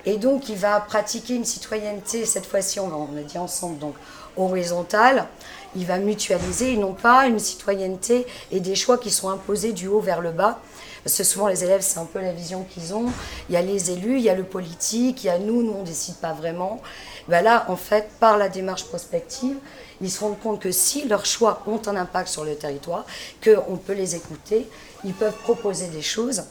Et 0.05 0.17
donc, 0.17 0.49
il 0.49 0.57
va 0.57 0.79
pratiquer 0.79 1.35
une 1.35 1.45
citoyenneté, 1.45 2.25
cette 2.25 2.45
fois-ci, 2.45 2.79
on 2.79 2.89
l'a 3.13 3.23
dit 3.23 3.37
ensemble, 3.37 3.77
donc 3.79 3.95
horizontale. 4.35 5.27
Il 5.75 5.85
va 5.85 5.97
mutualiser 5.97 6.73
et 6.73 6.77
non 6.77 6.93
pas 6.93 7.27
une 7.27 7.39
citoyenneté 7.39 8.27
et 8.51 8.59
des 8.59 8.75
choix 8.75 8.97
qui 8.97 9.11
sont 9.11 9.29
imposés 9.29 9.73
du 9.73 9.87
haut 9.87 10.01
vers 10.01 10.21
le 10.21 10.31
bas. 10.31 10.59
Parce 11.03 11.17
que 11.17 11.23
souvent, 11.23 11.47
les 11.47 11.63
élèves, 11.63 11.81
c'est 11.81 11.99
un 11.99 12.05
peu 12.05 12.21
la 12.21 12.31
vision 12.31 12.63
qu'ils 12.63 12.93
ont. 12.93 13.05
Il 13.49 13.55
y 13.55 13.57
a 13.57 13.61
les 13.61 13.91
élus, 13.91 14.17
il 14.17 14.23
y 14.23 14.29
a 14.29 14.35
le 14.35 14.43
politique, 14.43 15.23
il 15.23 15.27
y 15.27 15.29
a 15.29 15.37
nous, 15.37 15.63
nous, 15.63 15.73
on 15.73 15.81
ne 15.81 15.85
décide 15.85 16.15
pas 16.15 16.33
vraiment. 16.33 16.81
Ben 17.27 17.41
là, 17.41 17.65
en 17.69 17.75
fait, 17.75 18.09
par 18.19 18.37
la 18.37 18.49
démarche 18.49 18.85
prospective, 18.85 19.57
ils 20.01 20.11
se 20.11 20.19
rendent 20.19 20.39
compte 20.39 20.61
que 20.61 20.71
si 20.71 21.07
leurs 21.07 21.25
choix 21.25 21.63
ont 21.67 21.81
un 21.87 21.95
impact 21.95 22.27
sur 22.27 22.43
le 22.43 22.55
territoire, 22.55 23.05
qu'on 23.43 23.77
peut 23.77 23.93
les 23.93 24.15
écouter, 24.15 24.67
ils 25.03 25.13
peuvent 25.13 25.37
proposer 25.43 25.87
des 25.87 26.01
choses, 26.01 26.43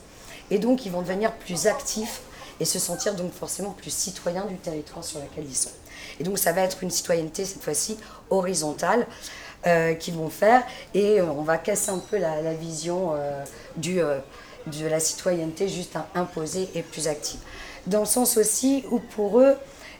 et 0.50 0.58
donc 0.58 0.86
ils 0.86 0.92
vont 0.92 1.02
devenir 1.02 1.32
plus 1.32 1.66
actifs 1.66 2.22
et 2.60 2.64
se 2.64 2.78
sentir 2.78 3.14
donc 3.14 3.32
forcément 3.32 3.70
plus 3.70 3.92
citoyens 3.92 4.44
du 4.46 4.56
territoire 4.56 5.04
sur 5.04 5.20
lequel 5.20 5.44
ils 5.44 5.56
sont. 5.56 5.70
Et 6.20 6.24
donc 6.24 6.38
ça 6.38 6.52
va 6.52 6.62
être 6.62 6.82
une 6.82 6.90
citoyenneté 6.90 7.44
cette 7.44 7.62
fois-ci 7.62 7.98
horizontale 8.30 9.06
euh, 9.66 9.94
qu'ils 9.94 10.14
vont 10.14 10.30
faire, 10.30 10.62
et 10.94 11.20
euh, 11.20 11.26
on 11.26 11.42
va 11.42 11.58
casser 11.58 11.90
un 11.90 11.98
peu 11.98 12.16
la, 12.18 12.54
vision 12.54 13.12
euh, 13.14 13.44
du, 13.76 13.96
de 13.96 14.86
la 14.86 15.00
citoyenneté 15.00 15.68
juste 15.68 15.96
imposée 16.14 16.68
et 16.74 16.82
plus 16.82 17.08
active. 17.08 17.40
Dans 17.86 18.00
le 18.00 18.06
sens 18.06 18.36
aussi 18.36 18.84
où 18.90 18.98
pour 19.00 19.40
eux, 19.40 19.56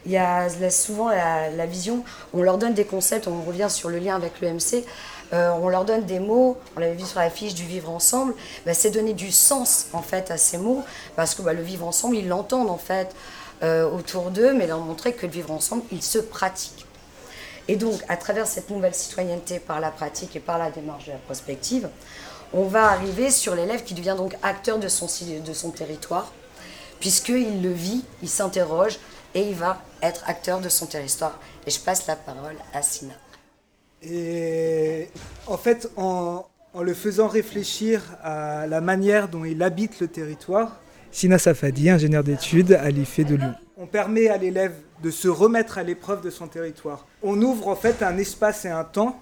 il 0.07 0.13
y 0.13 0.17
a 0.17 0.49
souvent 0.71 1.09
la, 1.09 1.67
vision, 1.67 2.05
on 2.35 2.43
leur 2.43 2.59
donne 2.59 2.75
des 2.75 2.85
concepts, 2.85 3.29
on 3.29 3.43
revient 3.43 3.69
sur 3.71 3.89
le 3.89 3.99
lien 3.99 4.17
avec 4.17 4.41
l'EMC, 4.41 4.85
euh, 5.33 5.51
on 5.61 5.69
leur 5.69 5.85
donne 5.85 6.05
des 6.05 6.19
mots, 6.19 6.59
on 6.77 6.81
l'avait 6.81 6.95
vu 6.95 7.05
sur 7.05 7.21
la 7.21 7.31
fiche 7.31 7.55
du 7.55 7.65
vivre 7.65 7.91
ensemble, 7.91 8.35
bah, 8.67 8.75
c'est 8.75 8.91
donner 8.91 9.15
du 9.15 9.31
sens 9.31 9.87
en 9.93 10.03
fait 10.03 10.31
à 10.31 10.37
ces 10.37 10.59
mots, 10.59 10.83
parce 11.17 11.35
que 11.35 11.43
bah, 11.43 11.53
le 11.53 11.63
vivre 11.63 11.87
ensemble, 11.87 12.17
ils 12.17 12.29
l'entendent 12.29 12.71
en 12.71 12.79
fait 12.79 13.15
euh, 13.63 13.89
autour 13.89 14.31
d'eux, 14.31 14.53
mais 14.53 14.67
leur 14.67 14.81
montrer 14.81 15.13
que 15.15 15.25
le 15.25 15.33
vivre 15.33 15.53
ensemble, 15.53 15.83
il 15.93 16.03
se 16.03 16.19
pratique. 16.19 16.87
Et 17.69 17.77
donc, 17.77 18.01
à 18.09 18.17
travers 18.17 18.47
cette 18.47 18.71
nouvelle 18.71 18.95
citoyenneté 18.95 19.61
par 19.61 19.81
la 19.81 19.91
pratique 19.91 20.35
et 20.35 20.41
par 20.41 20.59
la 20.59 20.71
démarche 20.71 21.07
de 21.07 21.13
la 21.13 21.19
prospective, 21.19 21.89
on 22.53 22.65
va 22.65 22.91
arriver 22.91 23.31
sur 23.31 23.55
l'élève 23.55 23.85
qui 23.85 23.95
devient 23.95 24.17
donc 24.17 24.37
acteur 24.43 24.79
de 24.79 24.89
son, 24.89 25.07
de 25.45 25.53
son 25.53 25.71
territoire, 25.71 26.33
puisqu'il 27.01 27.63
le 27.63 27.73
vit, 27.73 28.05
il 28.23 28.29
s'interroge, 28.29 28.99
et 29.35 29.49
il 29.49 29.55
va 29.55 29.81
être 30.03 30.29
acteur 30.29 30.61
de 30.61 30.69
son 30.69 30.87
territoire. 30.87 31.39
Et 31.67 31.71
je 31.71 31.81
passe 31.81 32.07
la 32.07 32.17
parole 32.17 32.57
à 32.75 32.83
Sina. 32.83 33.15
Et 34.03 35.09
en 35.47 35.57
fait, 35.57 35.89
en, 35.97 36.45
le 36.81 36.95
faisant 36.95 37.29
réfléchir 37.29 38.03
à 38.23 38.67
la 38.67 38.81
manière 38.81 39.29
dont 39.29 39.45
il 39.45 39.63
habite 39.63 40.01
le 40.01 40.09
territoire, 40.09 40.81
Sina 41.13 41.39
Safadi, 41.39 41.91
ingénieur 41.91 42.25
d'études 42.25 42.73
à 42.73 42.91
l'IFE 42.91 43.21
de 43.21 43.35
Lyon. 43.37 43.55
On 43.77 43.87
permet 43.87 44.29
à 44.29 44.39
l'élève 44.39 44.75
de 45.03 45.11
se 45.11 45.29
remettre 45.29 45.79
à 45.79 45.83
l'épreuve 45.83 46.23
de 46.23 46.31
son 46.31 46.47
territoire. 46.47 47.07
On 47.23 47.41
ouvre 47.43 47.69
en 47.69 47.77
fait 47.77 48.03
un 48.03 48.17
espace 48.17 48.65
et 48.65 48.71
un 48.71 48.85
temps 48.85 49.21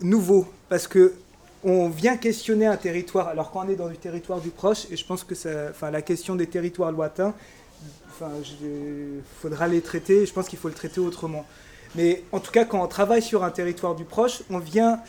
nouveau 0.00 0.46
parce 0.68 0.88
que 0.88 1.14
on 1.62 1.88
vient 1.88 2.16
questionner 2.16 2.66
un 2.66 2.76
territoire 2.76 3.28
alors 3.28 3.50
qu'on 3.50 3.68
est 3.68 3.76
dans 3.76 3.88
du 3.88 3.96
territoire 3.96 4.40
du 4.40 4.50
proche 4.50 4.86
et 4.90 4.96
je 4.96 5.06
pense 5.06 5.24
que 5.24 5.34
ça, 5.34 5.68
enfin, 5.70 5.90
la 5.90 6.02
question 6.02 6.34
des 6.34 6.46
territoires 6.46 6.92
lointains 6.92 7.34
Enfin, 8.16 8.30
il 8.62 9.22
faudra 9.40 9.66
les 9.66 9.80
traiter. 9.80 10.24
Je 10.24 10.32
pense 10.32 10.48
qu'il 10.48 10.58
faut 10.58 10.68
le 10.68 10.74
traiter 10.74 11.00
autrement. 11.00 11.44
Mais 11.96 12.22
en 12.30 12.38
tout 12.38 12.52
cas, 12.52 12.64
quand 12.64 12.82
on 12.82 12.86
travaille 12.86 13.22
sur 13.22 13.42
un 13.42 13.50
territoire 13.50 13.96
du 13.96 14.04
proche, 14.04 14.42
on 14.50 14.58
vient 14.58 15.00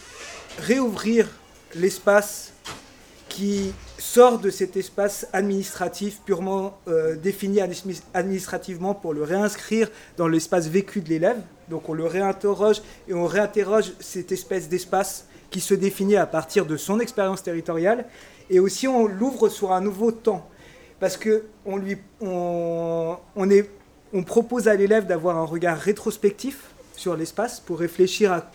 réouvrir 0.59 1.27
l'espace 1.75 2.53
qui 3.29 3.73
sort 3.97 4.39
de 4.39 4.49
cet 4.49 4.77
espace 4.77 5.27
administratif 5.33 6.21
purement 6.25 6.79
euh, 6.87 7.15
défini 7.15 7.59
administrativement 8.13 8.93
pour 8.95 9.13
le 9.13 9.23
réinscrire 9.23 9.89
dans 10.17 10.27
l'espace 10.27 10.67
vécu 10.67 11.01
de 11.01 11.09
l'élève. 11.09 11.41
Donc 11.69 11.89
on 11.89 11.93
le 11.93 12.05
réinterroge 12.05 12.81
et 13.07 13.13
on 13.13 13.25
réinterroge 13.25 13.93
cette 13.99 14.31
espèce 14.31 14.69
d'espace 14.69 15.25
qui 15.51 15.59
se 15.59 15.73
définit 15.73 16.15
à 16.15 16.25
partir 16.25 16.65
de 16.65 16.77
son 16.77 16.99
expérience 16.99 17.43
territoriale. 17.43 18.05
Et 18.49 18.59
aussi 18.59 18.87
on 18.87 19.05
l'ouvre 19.05 19.49
sur 19.49 19.73
un 19.73 19.81
nouveau 19.81 20.11
temps 20.11 20.49
parce 20.99 21.17
que 21.17 21.43
on 21.65 21.77
lui, 21.77 21.97
on, 22.21 23.17
est, 23.49 23.69
on 24.13 24.23
propose 24.23 24.67
à 24.67 24.75
l'élève 24.75 25.05
d'avoir 25.05 25.37
un 25.37 25.45
regard 25.45 25.77
rétrospectif 25.77 26.71
sur 26.95 27.15
l'espace 27.15 27.59
pour 27.59 27.79
réfléchir 27.79 28.31
à 28.31 28.51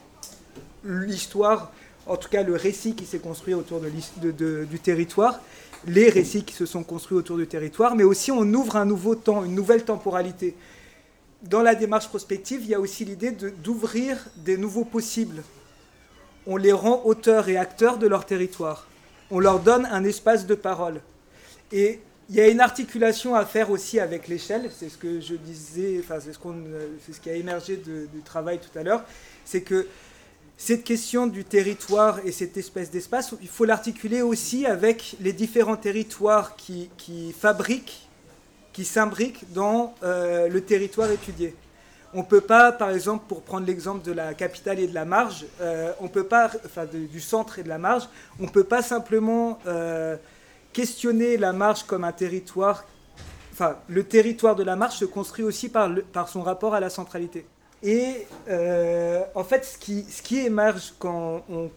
l'histoire, 0.85 1.72
en 2.07 2.16
tout 2.16 2.29
cas 2.29 2.42
le 2.42 2.55
récit 2.55 2.94
qui 2.94 3.05
s'est 3.05 3.18
construit 3.18 3.55
autour 3.55 3.81
du 3.81 4.79
territoire, 4.79 5.40
les 5.87 6.09
récits 6.09 6.44
qui 6.44 6.55
se 6.55 6.66
sont 6.66 6.83
construits 6.83 7.16
autour 7.16 7.37
du 7.37 7.46
territoire, 7.46 7.94
mais 7.94 8.05
aussi 8.05 8.31
on 8.33 8.42
ouvre 8.55 8.76
un 8.76 8.85
nouveau 8.85 9.14
temps, 9.14 9.44
une 9.44 9.55
nouvelle 9.55 9.85
temporalité. 9.85 10.55
Dans 11.42 11.62
la 11.62 11.74
démarche 11.74 12.09
prospective, 12.09 12.61
il 12.62 12.68
y 12.68 12.74
a 12.74 12.81
aussi 12.81 13.05
l'idée 13.05 13.31
d'ouvrir 13.31 14.18
des 14.37 14.59
nouveaux 14.59 14.85
possibles. 14.85 15.42
On 16.46 16.57
les 16.57 16.72
rend 16.72 17.03
auteurs 17.05 17.48
et 17.48 17.57
acteurs 17.57 17.96
de 17.96 18.07
leur 18.07 18.26
territoire. 18.26 18.87
On 19.31 19.38
leur 19.38 19.61
donne 19.61 19.87
un 19.87 20.05
espace 20.05 20.46
de 20.46 20.55
parole. 20.55 21.00
Et 21.72 22.00
il 22.30 22.36
y 22.36 22.40
a 22.40 22.48
une 22.48 22.60
articulation 22.60 23.34
à 23.34 23.44
faire 23.44 23.70
aussi 23.70 23.98
avec 23.98 24.28
l'échelle, 24.28 24.70
c'est 24.72 24.88
ce 24.88 24.96
que 24.96 25.20
je 25.20 25.34
disais, 25.34 25.98
enfin 25.98 26.20
c'est 26.20 26.32
ce, 26.32 27.20
qui 27.20 27.28
a 27.28 27.34
émergé 27.34 27.76
du 27.76 28.22
travail 28.24 28.60
tout 28.60 28.78
à 28.78 28.84
l'heure, 28.84 29.04
c'est 29.44 29.62
que 29.62 29.88
cette 30.56 30.84
question 30.84 31.26
du 31.26 31.44
territoire 31.44 32.20
et 32.24 32.30
cette 32.30 32.56
espèce 32.56 32.90
d'espace, 32.90 33.34
il 33.42 33.48
faut 33.48 33.64
l'articuler 33.64 34.22
aussi 34.22 34.64
avec 34.64 35.16
les 35.20 35.32
différents 35.32 35.76
territoires 35.76 36.54
qui, 36.54 36.88
fabriquent, 37.36 38.08
qui 38.72 38.84
s'imbriquent 38.84 39.52
dans 39.52 39.94
euh, 40.04 40.48
le 40.48 40.60
territoire 40.60 41.10
étudié. 41.10 41.56
On 42.14 42.18
ne 42.18 42.26
peut 42.26 42.42
pas, 42.42 42.70
par 42.70 42.90
exemple, 42.90 43.24
pour 43.26 43.42
prendre 43.42 43.66
l'exemple 43.66 44.04
de 44.04 44.12
la 44.12 44.34
capitale 44.34 44.78
et 44.78 44.86
de 44.86 44.94
la 44.94 45.04
marge, 45.04 45.46
euh, 45.60 45.92
on 46.00 46.06
peut 46.06 46.24
pas, 46.26 46.50
enfin 46.64 46.84
du 46.84 47.20
centre 47.20 47.58
et 47.58 47.64
de 47.64 47.68
la 47.68 47.78
marge, 47.78 48.08
on 48.38 48.44
ne 48.44 48.50
peut 48.50 48.64
pas 48.64 48.82
simplement 48.82 49.58
euh, 49.66 50.16
questionner 50.72 51.37
la 51.37 51.52
marche 51.52 51.85
comme 51.85 52.04
un 52.04 52.12
territoire, 52.12 52.85
enfin, 53.52 53.76
le 53.88 54.04
territoire 54.04 54.56
de 54.56 54.62
la 54.62 54.76
marche 54.76 54.98
se 54.98 55.04
construit 55.04 55.44
aussi 55.44 55.68
par, 55.68 55.90
par 56.12 56.28
son 56.28 56.42
rapport 56.42 56.74
à 56.74 56.80
la 56.80 56.90
centralité. 56.90 57.46
Et 57.83 58.26
euh, 58.48 59.22
en 59.35 59.44
fait, 59.44 59.64
ce 59.64 59.78
qui, 59.78 60.04
ce 60.04 60.22
qui 60.22 60.38
émerge 60.38 60.94
quand 60.98 61.42
on 61.50 61.70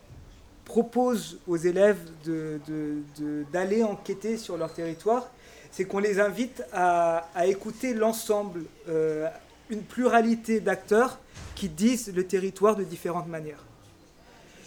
propose 0.66 1.40
aux 1.48 1.58
élèves 1.58 2.00
d'aller 2.26 3.80
de, 3.80 3.84
enquêter 3.84 4.38
sur 4.38 4.58
leur 4.58 4.74
territoire, 4.74 5.30
c'est 5.72 5.86
qu'on 5.86 6.00
les 6.00 6.20
invite 6.20 6.64
à, 6.72 7.30
à 7.34 7.48
écouter 7.48 7.94
l'ensemble, 7.94 8.64
euh, 8.90 9.28
une 9.70 9.82
pluralité 9.82 10.60
d'acteurs 10.60 11.20
qui 11.56 11.70
disent 11.70 12.14
le 12.14 12.26
territoire 12.26 12.76
de 12.76 12.84
différentes 12.84 13.28
manières. 13.28 13.64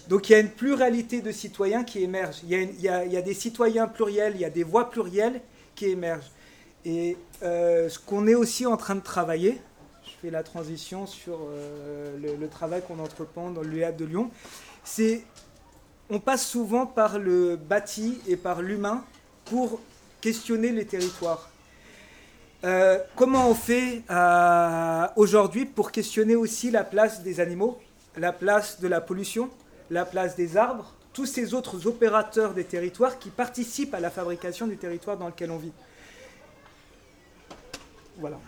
Donc 0.08 0.28
il 0.28 0.32
y 0.32 0.34
a 0.36 0.38
une 0.38 0.50
pluralité 0.50 1.20
de 1.20 1.32
citoyens 1.32 1.82
qui 1.82 2.02
émergent. 2.02 2.40
Il 2.44 2.80
y 2.80 2.88
a, 2.88 3.22
des 3.22 3.34
citoyens 3.34 3.88
pluriels, 3.88 4.32
il 4.36 4.40
y 4.40 4.44
a 4.44 4.50
des 4.50 4.62
voix 4.62 4.88
plurielles 4.88 5.40
qui 5.74 5.86
émergent. 5.86 6.30
Et 6.84 7.16
euh, 7.42 7.88
ce 7.88 7.98
qu'on 7.98 8.28
est 8.28 8.36
aussi 8.36 8.66
en 8.66 8.76
train 8.76 8.94
de 8.94 9.00
travailler, 9.00 9.60
je 10.04 10.12
fais 10.22 10.30
la 10.30 10.44
transition 10.44 11.06
sur 11.06 11.38
euh, 11.50 12.36
le, 12.38 12.48
travail 12.48 12.82
qu'on 12.86 13.00
entreprend 13.00 13.50
dans 13.50 13.62
l'UEAD 13.62 13.96
de 13.96 14.04
Lyon, 14.04 14.30
c'est 14.84 15.24
on 16.08 16.20
passe 16.20 16.46
souvent 16.46 16.86
par 16.86 17.18
le 17.18 17.56
bâti 17.56 18.18
et 18.28 18.36
par 18.36 18.62
l'humain 18.62 19.04
pour 19.44 19.80
questionner 20.20 20.70
les 20.70 20.86
territoires. 20.86 21.50
Euh, 22.62 22.98
comment 23.16 23.50
on 23.50 23.54
fait 23.54 24.02
aujourd'hui 25.16 25.64
pour 25.66 25.90
questionner 25.90 26.36
aussi 26.36 26.70
la 26.70 26.84
place 26.84 27.22
des 27.24 27.40
animaux, 27.40 27.80
la 28.16 28.32
place 28.32 28.80
de 28.80 28.86
la 28.86 29.00
pollution, 29.00 29.50
la 29.90 30.04
place 30.04 30.36
des 30.36 30.56
arbres, 30.56 30.92
tous 31.12 31.26
ces 31.26 31.54
autres 31.54 31.86
opérateurs 31.86 32.52
des 32.54 32.64
territoires 32.64 33.18
qui 33.18 33.30
participent 33.30 33.94
à 33.94 34.00
la 34.00 34.10
fabrication 34.10 34.66
du 34.66 34.76
territoire 34.76 35.16
dans 35.16 35.26
lequel 35.26 35.50
on 35.50 35.58
vit. 35.58 35.72
Voilà. 38.18 38.38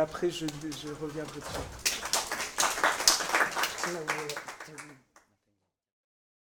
après, 0.00 0.30
je, 0.30 0.46
je 0.46 0.88
reviendrai 1.00 1.40
dessus. 1.40 1.58